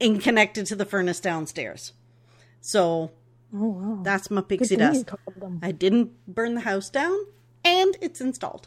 [0.00, 1.92] and connected to the furnace downstairs.
[2.60, 3.12] So
[3.54, 4.00] oh wow.
[4.02, 5.10] that's my pixie dust.
[5.62, 7.16] I didn't burn the house down,
[7.64, 8.66] and it's installed.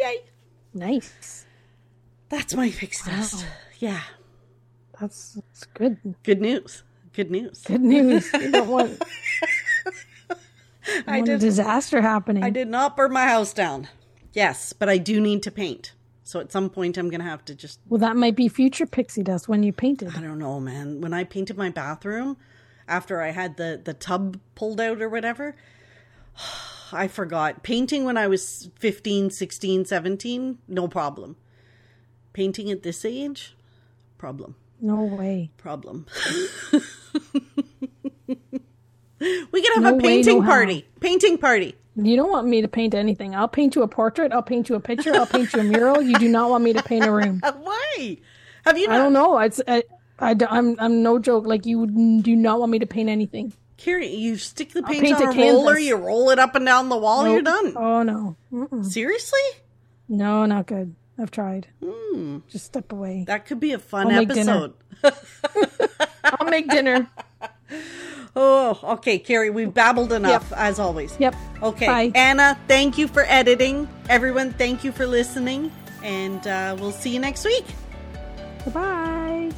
[0.00, 0.24] Yay!
[0.72, 1.44] Nice.
[2.30, 3.44] That's my pixie dust.
[3.78, 4.00] Yeah,
[5.00, 5.98] That's, that's good.
[6.22, 6.82] good news.
[7.12, 7.62] Good news.
[7.66, 8.30] Good news.
[8.34, 9.02] You don't want,
[11.06, 11.40] I did.
[11.40, 12.42] disaster happening.
[12.44, 13.88] I did not burn my house down.
[14.32, 15.92] Yes, but I do need to paint.
[16.22, 17.80] So at some point, I'm gonna have to just.
[17.88, 20.16] Well, that might be future pixie dust when you paint it.
[20.16, 21.00] I don't know, man.
[21.00, 22.36] When I painted my bathroom
[22.88, 25.54] after I had the the tub pulled out or whatever,
[26.92, 30.58] I forgot painting when I was 15, 16, 17.
[30.68, 31.36] No problem.
[32.32, 33.55] Painting at this age,
[34.18, 34.54] problem.
[34.80, 35.50] No way.
[35.56, 36.06] problem.
[36.72, 36.80] we
[39.62, 40.50] can have No a way, painting no how.
[40.50, 40.86] party.
[41.00, 41.74] Painting party.
[41.96, 43.34] You don't want me to paint anything.
[43.34, 44.32] I'll paint you a portrait.
[44.32, 45.14] I'll paint you a picture.
[45.14, 46.02] I'll paint you a mural.
[46.02, 47.40] You do not want me to paint a room.
[47.60, 48.18] Why?
[48.66, 49.38] Have you I don't know.
[49.38, 49.82] It's I,
[50.18, 51.46] I, am I'm no joke.
[51.46, 51.86] Like you
[52.20, 53.54] do not want me to paint anything.
[53.78, 56.64] Carrie, you stick the paint paint on a a roller, you roll it up and
[56.64, 57.74] down the wall, you're done.
[57.76, 58.36] Oh no.
[58.52, 58.84] Mm-mm.
[58.84, 59.40] Seriously?
[60.08, 60.94] No, not good.
[61.18, 61.68] I've tried.
[61.82, 62.38] Hmm.
[62.48, 63.24] Just step away.
[63.26, 64.74] That could be a fun I'll episode.
[66.24, 67.08] I'll make dinner.
[68.38, 71.16] Oh, okay, Carrie, we've babbled enough as always.
[71.18, 71.34] Yep.
[71.62, 72.12] Okay, Bye.
[72.14, 73.88] Anna, thank you for editing.
[74.10, 77.64] Everyone, thank you for listening, and uh, we'll see you next week.
[78.74, 79.50] Bye.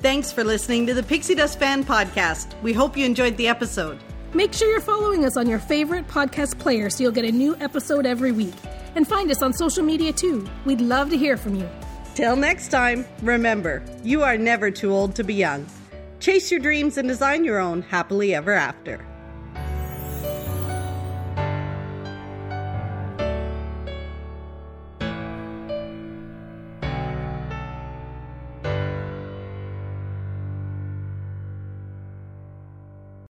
[0.00, 2.60] Thanks for listening to the Pixie Dust Fan Podcast.
[2.60, 4.00] We hope you enjoyed the episode.
[4.34, 7.54] Make sure you're following us on your favorite podcast player so you'll get a new
[7.56, 8.54] episode every week.
[8.96, 10.48] And find us on social media too.
[10.64, 11.68] We'd love to hear from you.
[12.14, 15.66] Till next time, remember, you are never too old to be young.
[16.18, 19.04] Chase your dreams and design your own happily ever after.